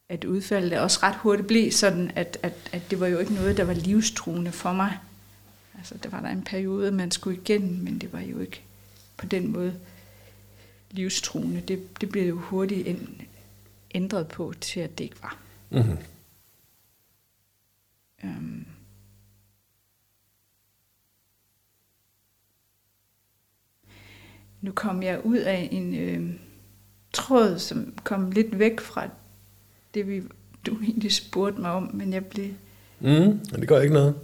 [0.09, 3.57] at udfaldet også ret hurtigt blev sådan, at, at, at det var jo ikke noget,
[3.57, 4.97] der var livstruende for mig.
[5.77, 8.61] Altså, der var der en periode, man skulle igennem, men det var jo ikke
[9.17, 9.75] på den måde
[10.91, 11.61] livstruende.
[11.61, 12.87] Det, det blev jo hurtigt
[13.95, 15.37] ændret på til, at det ikke var.
[15.69, 15.97] Mm-hmm.
[18.23, 18.65] Øhm.
[24.61, 26.33] Nu kom jeg ud af en øh,
[27.13, 29.09] tråd, som kom lidt væk fra
[29.93, 30.21] det, vi,
[30.65, 32.49] du egentlig spurgte mig om, men jeg blev...
[32.99, 34.15] Mm, det gør ikke noget.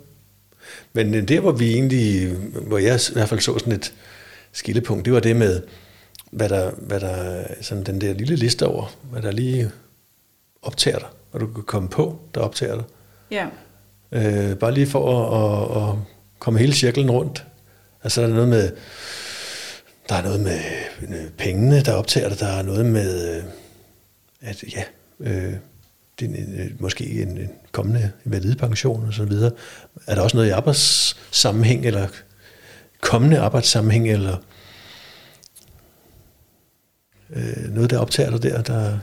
[0.94, 2.36] Men der, hvor vi egentlig,
[2.68, 3.94] hvor jeg i hvert fald så sådan et
[4.52, 5.62] skillepunkt, det var det med,
[6.32, 9.72] hvad der, hvad der sådan den der lille liste over, hvad der lige
[10.62, 12.84] optager dig, hvad du kan komme på, der optager dig.
[13.32, 13.48] Ja.
[14.12, 15.96] Øh, bare lige for at, at, at
[16.40, 17.46] komme hele cirklen rundt.
[18.04, 18.72] Altså der er noget med,
[20.10, 20.60] der er noget med
[21.38, 23.44] pengene, der optager dig, der er noget med, øh,
[24.42, 24.84] at ja,
[25.20, 25.54] øh,
[26.20, 29.52] din, øh, måske en, en kommende validepension og så videre.
[30.08, 32.08] Er der også noget i arbejdssammenhæng, eller
[33.02, 34.38] kommende arbejdssammenhæng, eller
[37.36, 39.00] øh, noget, der optager dig der, der,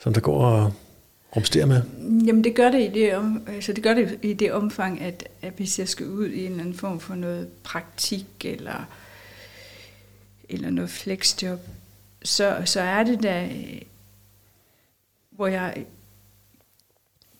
[0.00, 0.72] som der går og
[1.36, 1.82] rumsterer med?
[2.26, 5.28] Jamen det gør det i det, om, altså det, gør det i det omfang, at,
[5.42, 8.88] at hvis jeg skal ud i en eller anden form for noget praktik, eller,
[10.48, 11.60] eller noget flexjob,
[12.22, 13.48] så, så er det da
[15.40, 15.86] hvor jeg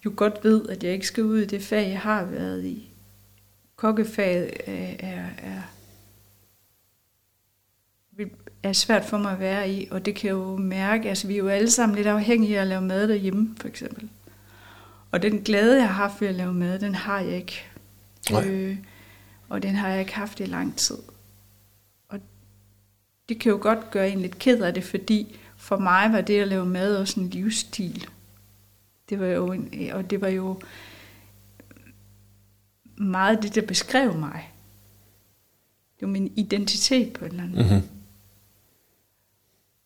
[0.04, 2.90] jo godt ved, at jeg ikke skal ud i det fag, jeg har været i.
[3.76, 5.62] Kokkefaget er, er, er,
[8.62, 11.34] er svært for mig at være i, og det kan jeg jo mærke, altså vi
[11.34, 14.08] er jo alle sammen lidt afhængige af at lave mad derhjemme, for eksempel.
[15.10, 17.64] Og den glæde, jeg har haft ved at lave mad, den har jeg ikke.
[18.46, 18.76] Øh,
[19.48, 20.98] og den har jeg ikke haft i lang tid.
[22.08, 22.20] Og
[23.28, 26.40] det kan jo godt gøre en lidt ked af det, fordi for mig var det
[26.40, 28.08] at lave mad også en livsstil.
[29.08, 30.60] Det var jo en, og det var jo
[32.96, 34.52] meget det, der beskrev mig.
[36.00, 37.74] Det var min identitet på en eller anden måde.
[37.74, 37.99] Mm-hmm.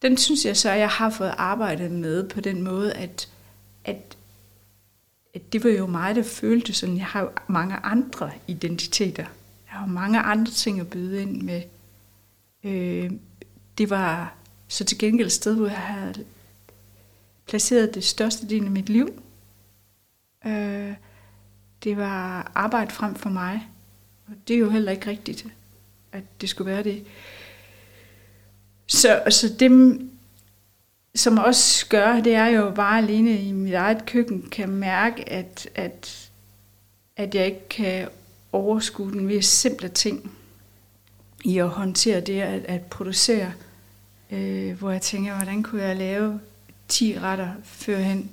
[0.05, 3.29] Den synes jeg så, at jeg har fået arbejdet med på den måde, at,
[3.85, 4.17] at,
[5.35, 6.97] at det var jo mig, der følte sådan.
[6.97, 9.23] Jeg har jo mange andre identiteter.
[9.71, 11.63] Jeg har mange andre ting at byde ind med.
[12.65, 13.11] Øh,
[13.79, 14.35] det var
[14.69, 16.25] så til gengæld et sted, hvor jeg havde
[17.47, 19.23] placeret det største del af mit liv.
[20.47, 20.93] Øh,
[21.85, 23.69] det var arbejde frem for mig.
[24.27, 25.47] Og det er jo heller ikke rigtigt,
[26.13, 27.07] at det skulle være det.
[28.87, 30.01] Så, så det,
[31.15, 35.69] som også gør, det er jo bare alene i mit eget køkken, kan mærke, at,
[35.75, 36.31] at,
[37.17, 38.09] at jeg ikke kan
[38.53, 40.33] overskue den ved simple ting
[41.45, 43.53] i at håndtere det at, at producere
[44.31, 46.41] øh, hvor jeg tænker, hvordan kunne jeg lave
[46.89, 48.31] 10 retter førhen,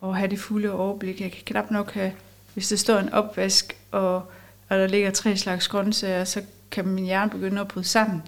[0.00, 1.20] og have det fulde overblik.
[1.20, 2.12] Jeg kan knap nok have,
[2.54, 4.14] hvis der står en opvask, og,
[4.68, 8.22] og der ligger tre slags grøntsager, så kan min hjerne begynde at bryde sammen.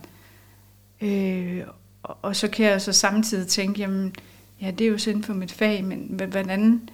[1.05, 1.67] Øh,
[2.03, 4.15] og, og så kan jeg så samtidig tænke, jamen,
[4.61, 6.89] ja, det er jo synd for mit fag, men hvordan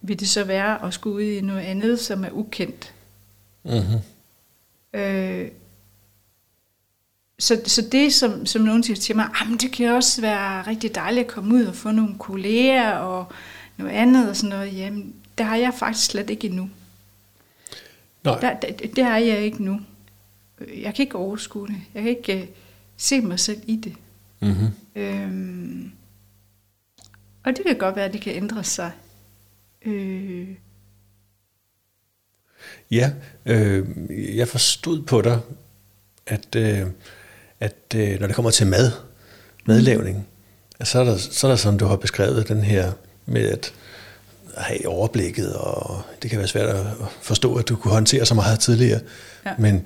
[0.00, 2.94] vil det så være at skulle ud i noget andet, som er ukendt?
[3.64, 4.00] Mm-hmm.
[5.00, 5.48] Øh,
[7.38, 10.94] så, så det, som, som nogen siger til mig, jamen, det kan også være rigtig
[10.94, 13.32] dejligt at komme ud og få nogle kolleger og
[13.76, 16.70] noget andet og sådan noget, jamen, det har jeg faktisk slet ikke endnu.
[18.24, 18.40] Nej.
[18.40, 19.80] Der, det, det har jeg ikke nu.
[20.76, 21.76] Jeg kan ikke overskue det.
[21.94, 22.67] Jeg kan ikke uh,
[22.98, 23.94] se mig selv i det.
[24.40, 24.68] Mm-hmm.
[24.94, 25.92] Øhm,
[27.44, 28.90] og det kan godt være, at det kan ændre sig.
[29.82, 30.48] Øh.
[32.90, 33.12] Ja,
[33.46, 33.86] øh,
[34.36, 35.40] jeg forstod på dig,
[36.26, 36.86] at øh,
[37.60, 38.92] at øh, når det kommer til mad,
[39.66, 40.28] madlavning,
[40.84, 42.92] så er, der, så er der som du har beskrevet den her
[43.26, 43.72] med at
[44.56, 46.86] have overblikket, og det kan være svært at
[47.22, 49.00] forstå, at du kunne håndtere så meget tidligere,
[49.46, 49.54] ja.
[49.58, 49.84] men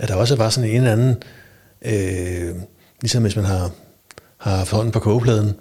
[0.00, 1.39] at der også var sådan en eller anden, øh,
[3.00, 3.70] ligesom hvis man har,
[4.38, 5.54] har haft hånden på kogepladen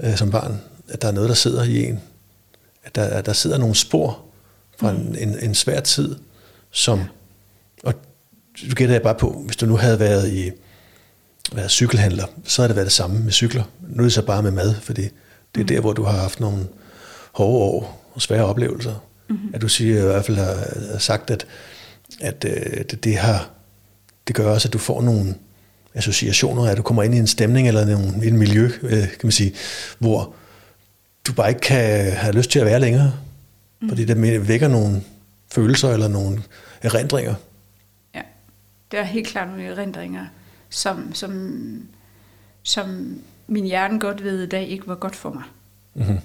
[0.00, 2.00] øh, som barn, at der er noget, der sidder i en.
[2.84, 4.24] At der, at der sidder nogle spor
[4.78, 4.98] fra mm.
[4.98, 6.16] en, en, en svær tid,
[6.70, 7.02] som,
[7.82, 7.94] og
[8.70, 10.50] du gætter jeg bare på, hvis du nu havde været i
[11.52, 13.64] været cykelhandler, så har det været det samme med cykler.
[13.88, 15.02] Nu er det så bare med mad, fordi
[15.54, 15.66] det er mm.
[15.66, 16.66] der, hvor du har haft nogle
[17.32, 18.94] hårde år og svære oplevelser.
[19.28, 19.50] Mm-hmm.
[19.54, 21.46] At du siger, i hvert fald har sagt, at,
[22.20, 23.50] at øh, det, det, har,
[24.26, 25.34] det gør også, at du får nogle
[25.98, 27.86] associationer, at du kommer ind i en stemning eller
[28.22, 29.54] i en miljø, øh, kan man sige,
[29.98, 30.34] hvor
[31.26, 33.12] du bare ikke kan have lyst til at være længere.
[33.80, 33.88] Mm.
[33.88, 35.02] Fordi det vækker nogle
[35.52, 36.42] følelser eller nogle
[36.82, 37.34] erindringer.
[38.14, 38.22] Ja,
[38.90, 40.26] det er helt klart nogle erindringer
[40.68, 41.88] som, som,
[42.62, 45.42] som min hjerne godt ved i dag ikke var godt for mig.
[45.94, 46.18] Mm-hmm.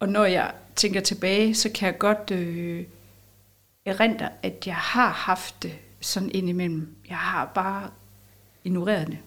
[0.00, 2.84] Og når jeg tænker tilbage, så kan jeg godt øh,
[3.86, 5.72] erindre, at jeg har haft det
[6.02, 6.88] sådan indimellem.
[7.08, 7.90] Jeg har bare
[8.64, 9.18] ignoreret det.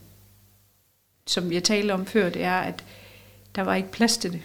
[1.28, 2.84] som jeg talte om før, det er, at
[3.56, 4.42] der var ikke plads til det.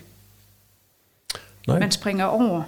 [1.66, 1.78] Nej.
[1.78, 2.62] Man springer over.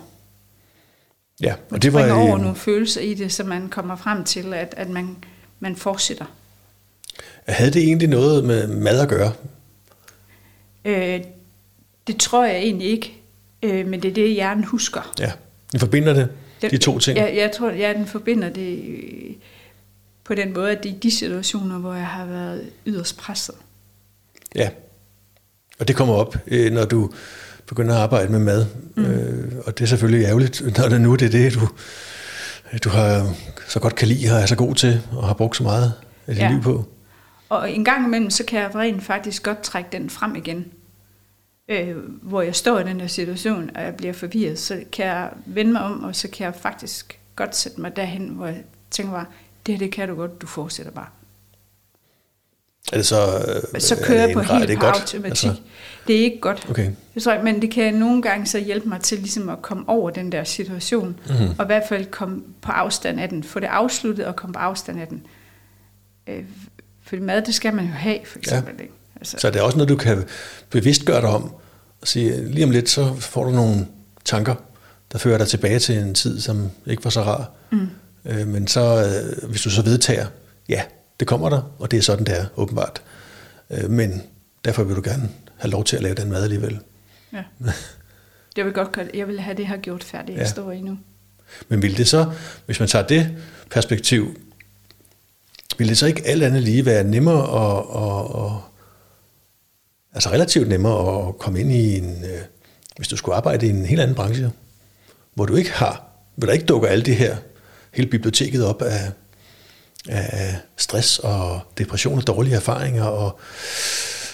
[1.41, 3.97] Ja, Man og det var springer over øh, nogle følelser i det, så man kommer
[3.97, 5.17] frem til, at, at man,
[5.61, 6.25] man fortsætter.
[7.49, 9.33] Havde det egentlig noget med mad at gøre?
[10.85, 11.21] Øh,
[12.07, 13.21] det tror jeg egentlig ikke,
[13.63, 15.13] øh, men det er det, hjernen husker.
[15.19, 15.33] Ja,
[15.73, 16.29] vi forbinder det,
[16.63, 17.19] Den, de to ting.
[17.19, 19.31] Jeg, jeg tror, at hjernen forbinder det øh,
[20.25, 23.55] på den måde, at det er de situationer, hvor jeg har været yderst presset.
[24.55, 24.69] Ja,
[25.79, 27.11] og det kommer op, øh, når du
[27.67, 28.67] begynder at arbejde med mad.
[28.97, 29.05] Mm.
[29.05, 31.69] Øh, og det er selvfølgelig ærgerligt, når det nu det er det, du,
[32.85, 33.35] du har
[33.69, 35.93] så godt kan lide og er så god til, og har brugt så meget
[36.27, 36.51] af dit Ja.
[36.51, 36.85] liv på.
[37.49, 40.65] Og en gang imellem, så kan jeg rent faktisk godt trække den frem igen.
[41.69, 45.31] Øh, hvor jeg står i den der situation, og jeg bliver forvirret, så kan jeg
[45.47, 49.13] vende mig om, og så kan jeg faktisk godt sætte mig derhen, hvor jeg tænker
[49.13, 49.27] bare,
[49.67, 51.07] det her, det kan du godt, du fortsætter bare.
[52.93, 53.17] Er det så,
[53.75, 54.97] øh, Så er kører jeg på grad- helt det godt?
[55.01, 55.29] automatik.
[55.49, 55.55] Altså,
[56.07, 56.67] det er ikke godt.
[56.71, 59.89] okay, Jeg tror, men det kan nogle gange så hjælpe mig til ligesom at komme
[59.89, 61.49] over den der situation, Mhm.
[61.59, 64.59] og i hvert fald komme på afstand af den, få det afsluttet og komme på
[64.59, 65.27] afstand af den.
[66.27, 66.45] Øh,
[67.03, 68.75] for mad, det skal man jo have, for eksempel.
[68.79, 68.83] Ja.
[68.83, 68.95] Ikke?
[69.23, 70.25] Altså, så er det også noget, du kan
[70.71, 71.43] bevidst gøre dig om,
[72.01, 73.87] og sige, lige om lidt, så får du nogle
[74.25, 74.55] tanker,
[75.13, 77.51] der fører dig tilbage til en tid, som ikke var så rar.
[77.73, 77.89] Mm.
[78.25, 78.81] Øh, men så,
[79.43, 80.27] øh, hvis du så vedtager,
[80.69, 80.83] ja,
[81.21, 83.03] det kommer der, og det er sådan, det er, åbenbart.
[83.71, 84.23] Øh, men
[84.65, 86.79] derfor vil du gerne have lov til at lave den mad alligevel.
[87.33, 87.43] ja.
[88.57, 89.11] Jeg vil godt gøre det.
[89.15, 90.51] Jeg vil have det her gjort færdigt, jeg Ja.
[90.51, 90.99] står i nu.
[91.69, 92.33] Men vil det så,
[92.67, 93.37] hvis man tager det
[93.71, 94.37] perspektiv,
[95.79, 98.63] vil det så ikke alt andet lige være nemmere og, og, og
[100.15, 102.41] altså relativt nemmere at komme ind i en, øh,
[102.97, 104.51] hvis du skulle arbejde i en helt anden branche,
[105.35, 106.05] hvor du ikke har,
[106.35, 107.37] hvor der ikke dukker alle de her,
[107.93, 109.11] hele biblioteket op af,
[110.09, 113.41] af stress og depression og dårlige erfaringer og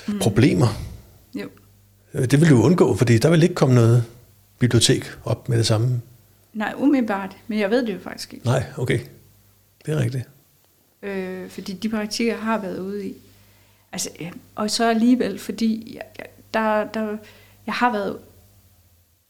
[0.09, 0.19] mm.
[0.19, 0.69] problemer.
[1.35, 1.49] Jo.
[2.15, 4.05] Øh, Det vil du undgå, fordi der vil ikke komme noget
[4.59, 6.01] bibliotek op med det samme.
[6.53, 8.47] Nej, umiddelbart, men jeg ved det jo faktisk ikke.
[8.47, 9.01] Nej, okay.
[9.87, 10.25] Det er rigtigt.
[11.03, 13.15] Øh, fordi de praktikker, jeg har været ude i.
[13.93, 14.11] Altså,
[14.55, 17.17] og så alligevel, fordi jeg, jeg, der, der,
[17.67, 18.19] jeg har været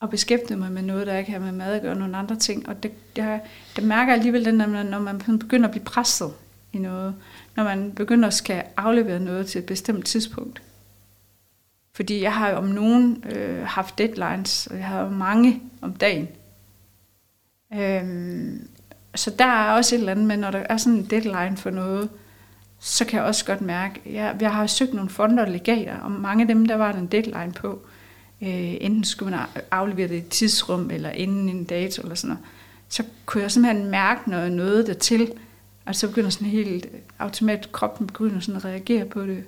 [0.01, 2.69] og beskæftiget mig med noget, der ikke har med mad at gøre, nogle andre ting.
[2.69, 3.41] Og det, det,
[3.77, 6.33] det mærker jeg alligevel, den, når man, når man begynder at blive presset
[6.73, 7.15] i noget.
[7.57, 10.63] Når man begynder at skal aflevere noget til et bestemt tidspunkt.
[11.93, 15.93] Fordi jeg har jo om nogen øh, haft deadlines, og jeg har jo mange om
[15.93, 16.29] dagen.
[17.75, 18.69] Øhm,
[19.15, 21.71] så der er også et eller andet med, når der er sådan en deadline for
[21.71, 22.09] noget,
[22.81, 26.11] så kan jeg også godt mærke, jeg, jeg har søgt nogle fonder og legater, og
[26.11, 27.87] mange af dem, der var der en deadline på.
[28.43, 32.29] Øh, enten skulle man aflevere det i et tidsrum, eller inden en dato, eller sådan
[32.29, 32.45] noget.
[32.89, 35.33] Så kunne jeg simpelthen mærke noget, noget dertil,
[35.87, 36.87] og så begynder sådan helt
[37.19, 39.45] automatisk, kroppen begynder sådan at reagere på det.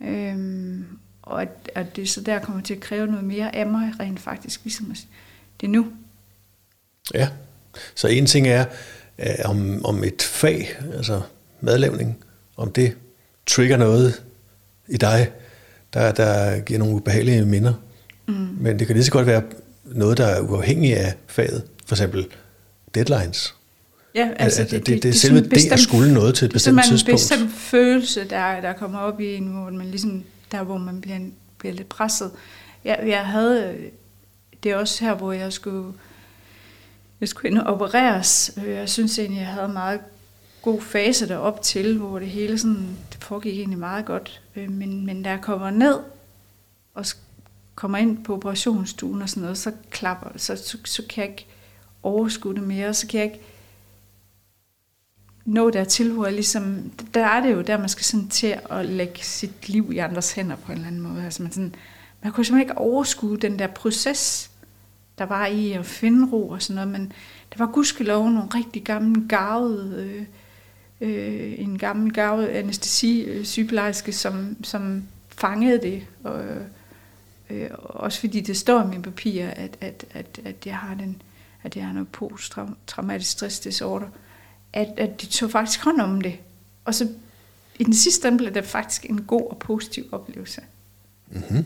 [0.00, 0.84] Øhm,
[1.22, 4.20] og at, at det så der kommer til at kræve noget mere af mig, rent
[4.20, 5.06] faktisk, ligesom at
[5.60, 5.86] det er nu.
[7.14, 7.28] Ja,
[7.94, 8.64] så en ting er,
[9.18, 11.22] øh, om, om et fag, altså
[11.60, 12.24] madlavning,
[12.56, 12.96] om det
[13.46, 14.22] trigger noget
[14.88, 15.30] i dig,
[15.94, 17.74] der, der giver nogle ubehagelige minder.
[18.28, 18.34] Mm.
[18.60, 19.42] Men det kan lige så godt være
[19.84, 21.62] noget, der er uafhængigt af faget.
[21.86, 22.26] For eksempel
[22.94, 23.54] deadlines.
[24.14, 26.34] Ja, Altså, det, det, det, det er er selve en det at bestemt- skulle noget
[26.34, 27.42] til et det er bestemt simpelthen en tidspunkt.
[27.50, 31.18] bestemt følelse, der, der kommer op i en, hvor man ligesom, der hvor man bliver,
[31.58, 32.30] bliver lidt presset.
[32.84, 33.74] Jeg, jeg havde,
[34.62, 35.92] det er også her, hvor jeg skulle,
[37.20, 38.52] jeg skulle ind og opereres.
[38.66, 40.00] Jeg synes egentlig, jeg havde meget
[40.62, 44.42] god fase derop til, hvor det hele sådan, det foregik egentlig meget godt.
[44.56, 45.98] Øh, men, men da jeg kommer ned
[46.94, 47.04] og
[47.74, 50.28] kommer ind på operationsstuen og sådan noget, så klapper.
[50.36, 51.46] Så, så, så kan jeg ikke
[52.02, 52.94] overskue det mere.
[52.94, 53.40] Så kan jeg ikke
[55.44, 58.86] nå dertil, hvor jeg ligesom, der er det jo der, man skal sådan til at
[58.86, 61.24] lægge sit liv i andres hænder på en eller anden måde.
[61.24, 61.74] Altså man, sådan,
[62.22, 64.50] man kunne simpelthen ikke overskue den der proces,
[65.18, 67.12] der var i at finde ro og sådan noget, men
[67.52, 70.26] der var gudskelov nogle rigtig gamle gavede øh,
[71.02, 76.44] øh, en gammel garvet anestesi-sygeplejerske, som, som fangede det, og,
[77.50, 81.22] øh, også fordi det står i mine papirer, at, at, at, at jeg har den,
[81.62, 84.06] at jeg har noget posttraumatisk stress disorder,
[84.72, 86.36] at, at de tog faktisk hånd om det.
[86.84, 87.08] Og så
[87.78, 90.60] i den sidste ende blev det faktisk en god og positiv oplevelse.
[91.30, 91.64] Mm-hmm.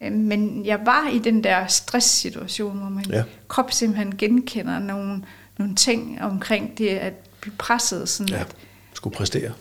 [0.00, 3.16] Øh, Men jeg var i den der stresssituation, hvor Ja.
[3.16, 3.24] ja.
[3.48, 5.22] krop simpelthen genkender nogle,
[5.58, 8.08] nogle ting omkring det at blive presset.
[8.08, 8.46] Sådan Ja, at,
[8.94, 9.52] skulle præstere.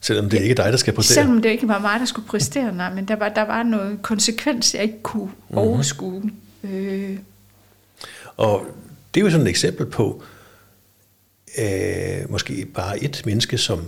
[0.00, 1.14] Selvom det er ikke dig, der skal præstere.
[1.14, 4.02] selvom det ikke var mig, der skulle præstere, nej, men der var, der var noget
[4.02, 5.32] konsekvens, jeg ikke kunne Mhm.
[5.48, 5.58] mm-hmm.
[5.58, 6.22] overskue.
[6.64, 7.18] Øh,
[8.36, 8.66] Og
[9.14, 10.22] det er jo sådan et eksempel på,
[11.58, 13.84] øh, måske bare et menneske, som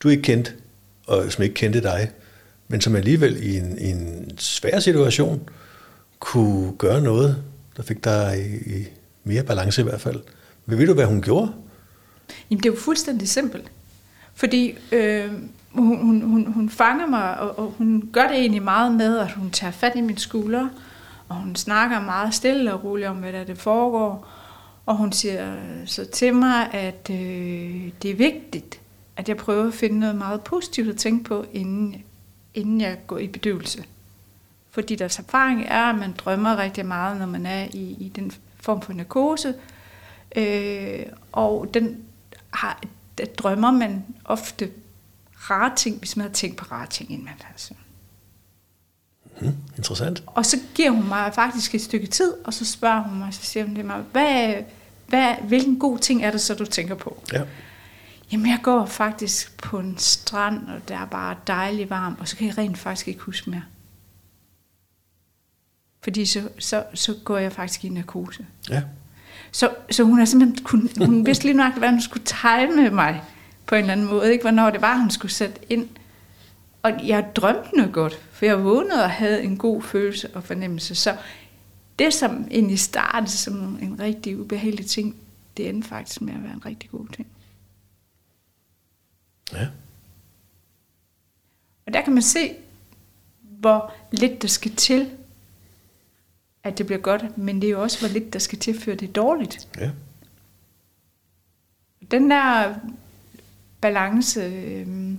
[0.00, 0.52] du ikke kendte,
[1.06, 2.10] og som ikke kendte dig,
[2.68, 5.48] men som alligevel i en, i en svær situation
[6.18, 7.42] kunne gøre noget,
[7.76, 8.86] der fik dig i, i
[9.24, 10.20] mere balance i hvert fald.
[10.66, 11.52] Men ved du, hvad hun gjorde?
[12.50, 13.70] Jamen, det er jo fuldstændig simpelt.
[14.34, 15.32] Fordi øh,
[15.72, 19.32] hun, hun, hun, hun fanger mig, og, og hun gør det egentlig meget med, at
[19.32, 20.70] hun tager fat i mine skuldre,
[21.28, 24.28] og hun snakker meget stille og roligt om, hvad der det foregår.
[24.86, 25.56] Og hun siger
[25.86, 28.80] så til mig, at øh, det er vigtigt,
[29.16, 32.02] at jeg prøver at finde noget meget positivt at tænke på, inden,
[32.54, 33.84] inden jeg går i bedøvelse.
[34.70, 38.32] Fordi deres erfaring er, at man drømmer rigtig meget, når man er i, i den
[38.60, 39.54] form for narkose.
[40.36, 42.05] Øh, og den
[42.56, 42.82] har,
[43.18, 44.70] der drømmer man ofte
[45.50, 47.74] rare ting, hvis man har tænkt på rare ting, inden man altså.
[49.40, 50.22] Hmm, interessant.
[50.26, 53.42] Og så giver hun mig faktisk et stykke tid, og så spørger hun mig, så
[53.42, 54.54] siger hun det mig, hvad,
[55.06, 57.22] hvad, hvilken god ting er det så, du tænker på?
[57.32, 57.42] Ja.
[58.32, 62.36] Jamen, jeg går faktisk på en strand, og der er bare dejligt varmt, og så
[62.36, 63.62] kan jeg rent faktisk ikke huske mere.
[66.02, 68.46] Fordi så, så, så går jeg faktisk i narkose.
[68.70, 68.82] Ja.
[69.56, 73.22] Så, så hun har simpelthen kun, hun vidste lige nok, hvad hun skulle time mig
[73.66, 74.42] på en eller anden måde, ikke?
[74.42, 75.88] hvornår det var, hun skulle sætte ind.
[76.82, 80.94] Og jeg drømte noget godt, for jeg vågnede og havde en god følelse og fornemmelse.
[80.94, 81.16] Så
[81.98, 85.16] det, som egentlig startede som en rigtig ubehagelig ting,
[85.56, 87.26] det endte faktisk med at være en rigtig god ting.
[89.52, 89.66] Ja.
[91.86, 92.54] Og der kan man se,
[93.40, 95.10] hvor lidt der skal til,
[96.66, 98.94] at det bliver godt, men det er jo også, hvor lidt der skal til, før
[98.94, 99.68] det er dårligt.
[99.78, 99.90] Ja.
[102.10, 102.74] Den der
[103.80, 105.10] balance, øh,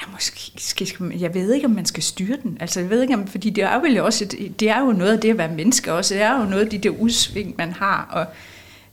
[0.00, 2.56] ja, måske, skal, jeg ved ikke, om man skal styre den.
[2.60, 5.12] Altså, jeg ved ikke, om, fordi det er, jo også, et, det er jo noget
[5.12, 6.14] af det at være menneske også.
[6.14, 8.08] Det er jo noget af de der udsving, man har.
[8.12, 8.26] Og,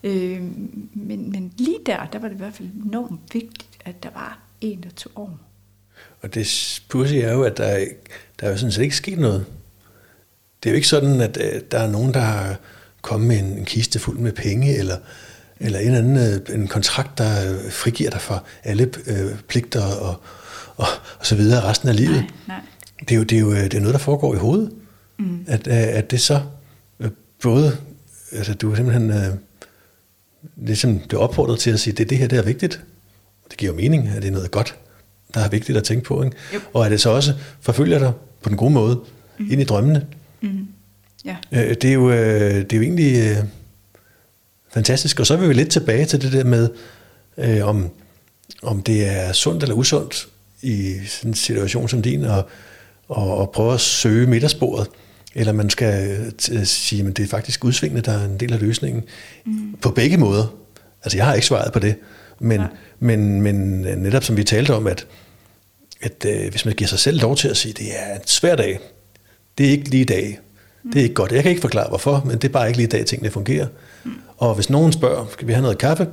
[0.09, 0.41] øh,
[0.93, 4.39] men, men lige der, der var det i hvert fald enormt vigtigt, at der var
[4.61, 5.39] en eller to år.
[6.21, 7.85] Og det pudsige er jo, at der, er,
[8.39, 9.45] der er jo sådan set ikke sket noget.
[10.63, 12.55] Det er jo ikke sådan, at øh, der er nogen, der har
[13.01, 14.97] kommet med en, en kiste fuld med penge, eller,
[15.59, 20.21] eller en anden øh, en kontrakt, der øh, frigiver dig for alle øh, pligter og,
[20.77, 20.87] og,
[21.19, 22.15] og så videre resten af livet.
[22.15, 22.59] Nej, nej.
[22.99, 24.71] Det, er jo, det, er jo det er noget, der foregår i hovedet.
[25.19, 25.45] Mm.
[25.47, 26.41] At, at det så
[27.41, 27.77] både,
[28.31, 29.35] altså du er simpelthen, øh,
[30.55, 32.81] ligesom det er opfordret til at sige, det det her, der er vigtigt.
[33.49, 34.75] Det giver jo mening, at det er noget godt,
[35.33, 36.23] der er vigtigt at tænke på.
[36.23, 36.37] Ikke?
[36.55, 36.61] Yep.
[36.73, 38.11] Og at det så også forfølger dig
[38.41, 38.99] på den gode måde
[39.39, 39.51] mm.
[39.51, 40.07] ind i drømmene.
[40.43, 40.67] Mm.
[41.25, 41.35] Ja.
[41.51, 43.37] Øh, det, er jo, øh, det er jo egentlig øh,
[44.73, 45.19] fantastisk.
[45.19, 46.69] Og så er vi lidt tilbage til det der med,
[47.37, 47.89] øh, om,
[48.63, 50.27] om det er sundt eller usundt
[50.61, 52.49] i sådan en situation som din, og,
[53.07, 54.87] og, og prøve at søge midtersporet.
[55.35, 58.61] Eller man skal t- sige, at det er faktisk udsvingende, der er en del af
[58.61, 59.03] løsningen.
[59.45, 59.75] Mm.
[59.81, 60.47] På begge måder.
[61.03, 61.95] Altså jeg har ikke svaret på det.
[62.39, 62.61] Men,
[62.99, 65.07] men, men netop som vi talte om, at,
[66.01, 68.27] at øh, hvis man giver sig selv lov til at sige, at det er en
[68.27, 68.79] svær dag,
[69.57, 70.39] det er ikke lige i dag,
[70.93, 71.31] det er ikke godt.
[71.31, 73.67] Jeg kan ikke forklare hvorfor, men det er bare ikke lige i dag, tingene fungerer.
[74.03, 74.11] Mm.
[74.37, 76.07] Og hvis nogen spørger, skal vi have noget kaffe?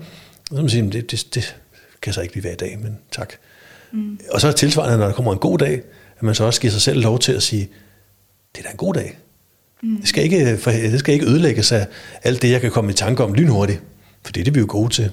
[0.48, 1.56] Så må man sige, det, det, det
[2.02, 3.32] kan så ikke lige være i dag, men tak.
[3.92, 4.18] Mm.
[4.30, 5.82] Og så er tilsvarende, når der kommer en god dag,
[6.16, 7.68] at man så også giver sig selv lov til at sige,
[8.54, 9.18] det er da en god dag.
[9.82, 9.96] Mm.
[9.96, 11.86] Det, skal ikke, for, det skal ikke ødelægges af
[12.22, 13.82] alt det, jeg kan komme i tanke om lynhurtigt.
[14.24, 15.10] For det er det, vi er jo gode til.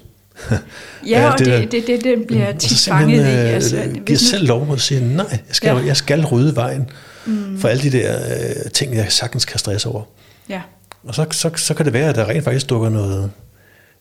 [1.08, 3.30] ja, og det, det, det, det, det bliver tit fanget i.
[3.30, 5.86] Altså, øh, giver selv lov at sige, nej, jeg skal, ja.
[5.86, 6.90] jeg skal rydde vejen
[7.28, 7.58] mm.
[7.60, 10.04] for alle de der øh, ting, jeg sagtens kan stresse over.
[10.50, 10.62] Ja.
[11.04, 13.32] Og så, så, så kan det være, at der rent faktisk dukker noget,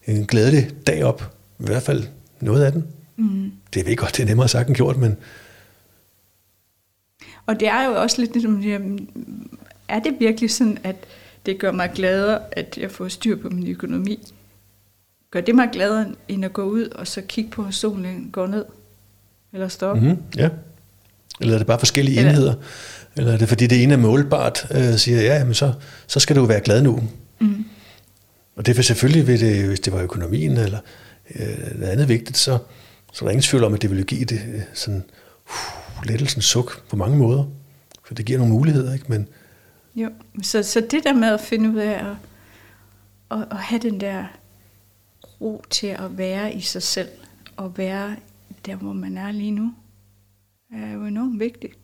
[0.06, 1.32] en glædelig dag op.
[1.58, 2.04] I hvert fald
[2.40, 2.86] noget af den.
[3.16, 3.52] Mm.
[3.74, 5.16] Det er ikke godt, det er nemmere sagt end gjort, men...
[7.46, 8.62] Og det er jo også lidt ligesom,
[9.88, 10.96] er det virkelig sådan, at
[11.46, 14.32] det gør mig gladere, at jeg får styr på min økonomi?
[15.30, 18.46] Gør det mig gladere, end at gå ud og så kigge på, at solen går
[18.46, 18.64] ned?
[19.52, 20.00] Eller stoppe?
[20.02, 20.48] Mm-hmm, ja.
[21.40, 22.30] Eller er det bare forskellige Eller...
[22.30, 22.54] enheder?
[23.16, 25.72] Eller er det fordi det ene er målbart, øh, siger ja, men så,
[26.06, 27.02] så skal du være glad nu.
[27.38, 27.64] Mm.
[28.56, 30.78] Og det vil selvfølgelig, ved det, hvis det var økonomien eller
[31.34, 32.58] øh, noget andet vigtigt, så,
[33.12, 35.04] så er der ingen tvivl om, at det ville give det øh, sådan
[35.46, 37.44] uh, lettelsen suk på mange måder.
[38.04, 39.04] For det giver nogle muligheder, ikke?
[39.08, 39.28] Men,
[39.94, 40.10] jo,
[40.42, 42.16] så, så det der med at finde ud af at,
[43.30, 44.24] at, at have den der
[45.40, 47.08] ro til at være i sig selv,
[47.56, 48.16] og være
[48.66, 49.72] der, hvor man er lige nu,
[50.74, 51.74] er jo enormt vigtigt.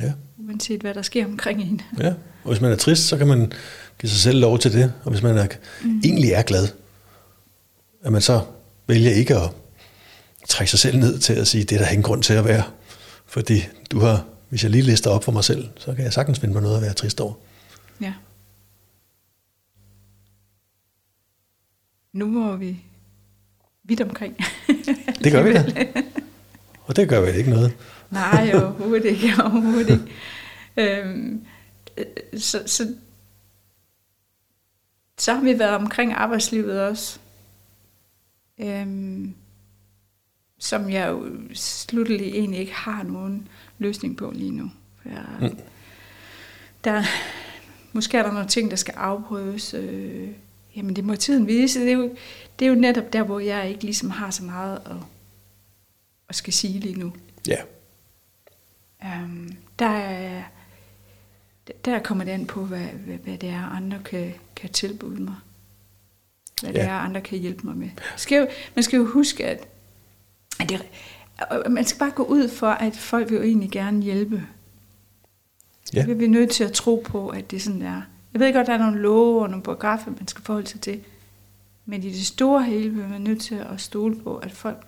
[0.00, 0.12] Ja.
[0.38, 1.80] Uanset hvad der sker omkring en.
[2.00, 2.14] Ja,
[2.44, 3.52] og hvis man er trist, så kan man
[4.00, 4.92] give sig selv lov til det.
[5.04, 5.46] Og hvis man er,
[5.82, 6.00] mm.
[6.04, 6.68] egentlig er glad,
[8.02, 8.40] at man så
[8.86, 9.50] vælger ikke at
[10.48, 12.62] trække sig selv ned til at sige, det er der ingen grund til at være.
[13.26, 16.38] Fordi du har, hvis jeg lige lister op for mig selv, så kan jeg sagtens
[16.38, 17.34] finde mig noget at være trist over.
[18.00, 18.12] Ja.
[22.12, 22.76] Nu må vi
[23.84, 24.36] vidt omkring.
[25.24, 25.86] Det gør vi da.
[26.86, 27.72] Og det gør vel ikke noget.
[28.12, 29.32] Nej, overhovedet ikke.
[29.44, 30.12] Overhovedet ikke.
[30.76, 31.44] Øhm,
[31.96, 32.04] øh,
[32.40, 32.94] så, så,
[35.18, 37.18] så har vi været omkring arbejdslivet også.
[38.58, 39.34] Øhm,
[40.58, 43.48] som jeg jo slutteligt egentlig ikke har nogen
[43.78, 44.70] løsning på lige nu.
[45.04, 45.58] Jeg, mm.
[46.84, 47.02] der,
[47.92, 49.74] måske er der nogle ting, der skal afprøves.
[49.74, 50.28] Øh,
[50.76, 51.80] jamen det må tiden vise.
[51.80, 52.16] Det er, jo,
[52.58, 54.96] det er jo netop der, hvor jeg ikke ligesom har så meget at,
[56.28, 57.12] at skal sige lige nu.
[57.46, 57.56] Ja.
[59.04, 60.42] Um, der, er,
[61.84, 65.34] der kommer det an på, hvad, hvad, hvad det er, andre kan, kan tilbyde mig.
[66.62, 66.80] Hvad ja.
[66.80, 67.90] det er, andre kan hjælpe mig med.
[68.16, 69.66] Skal jo, man skal jo huske, at,
[70.60, 70.82] at det,
[71.70, 74.46] man skal bare gå ud for, at folk vil jo egentlig gerne hjælpe.
[75.94, 76.06] Ja.
[76.06, 78.02] Vi er nødt til at tro på, at det er sådan, der.
[78.32, 81.00] Jeg ved godt, der er nogle love og nogle paragrafer, man skal forholde sig til.
[81.86, 84.86] Men i det store hele bliver man nødt til at stole på, at folk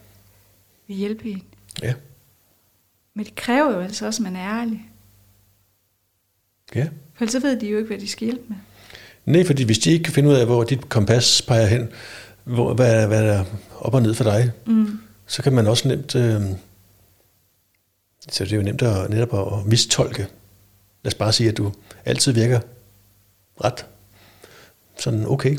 [0.87, 1.43] vil hjælpe en.
[1.83, 1.95] Ja.
[3.15, 4.91] Men det kræver jo altså også, at man er ærlig.
[6.75, 6.89] Ja.
[7.15, 8.57] For ellers ved de jo ikke, hvad de skal hjælpe med.
[9.25, 11.89] Nej, fordi hvis de ikke kan finde ud af, hvor dit kompas peger hen,
[12.45, 13.45] hvor, hvad, hvad er
[13.79, 15.01] op og ned for dig, mm.
[15.27, 16.15] så kan man også nemt...
[16.15, 16.43] Øh,
[18.29, 20.23] så det er jo nemt at, netop at mistolke.
[21.03, 21.73] Lad os bare sige, at du
[22.05, 22.61] altid virker
[23.65, 23.87] ret
[24.99, 25.59] sådan okay.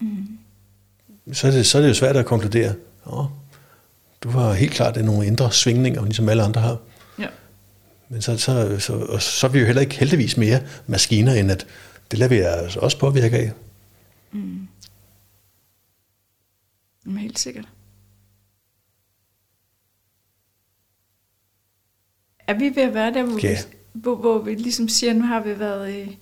[0.00, 0.38] Mm.
[1.32, 2.74] Så, er det, så er det jo svært at konkludere.
[3.06, 3.24] Åh,
[4.20, 6.78] du har helt klart nogle indre svingninger, ligesom alle andre har.
[8.08, 11.50] Men så, så, så, og så er vi jo heller ikke heldigvis mere maskiner, end
[11.50, 11.66] at
[12.10, 13.52] det lader vi os også påvirke af.
[14.32, 14.68] Mm.
[17.04, 17.68] Men helt sikkert.
[22.46, 23.50] Er vi ved at være der, hvor, ja.
[23.50, 26.18] vi, hvor, hvor vi ligesom siger, nu har vi været i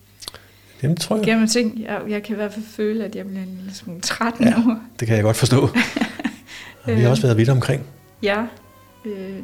[0.83, 1.27] Jamen, tror jeg.
[1.27, 4.01] Jamen, ting, jeg, jeg kan i hvert fald føle, at jeg bliver en lille smule
[4.01, 4.77] træt ja, nu.
[5.01, 5.69] det kan jeg godt forstå.
[6.87, 7.83] Vi har også været vidt omkring.
[8.23, 8.47] Ja,
[9.05, 9.39] øh,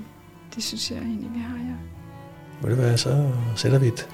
[0.55, 2.00] det synes jeg egentlig, vi har, ja.
[2.61, 4.09] Må det være, så sætter vi et,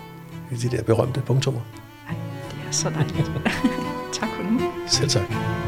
[0.63, 1.61] de der berømte punktummer.
[2.09, 2.15] Ej,
[2.51, 3.33] det er så dejligt.
[4.21, 4.61] tak for nu.
[4.87, 5.66] Selv tak.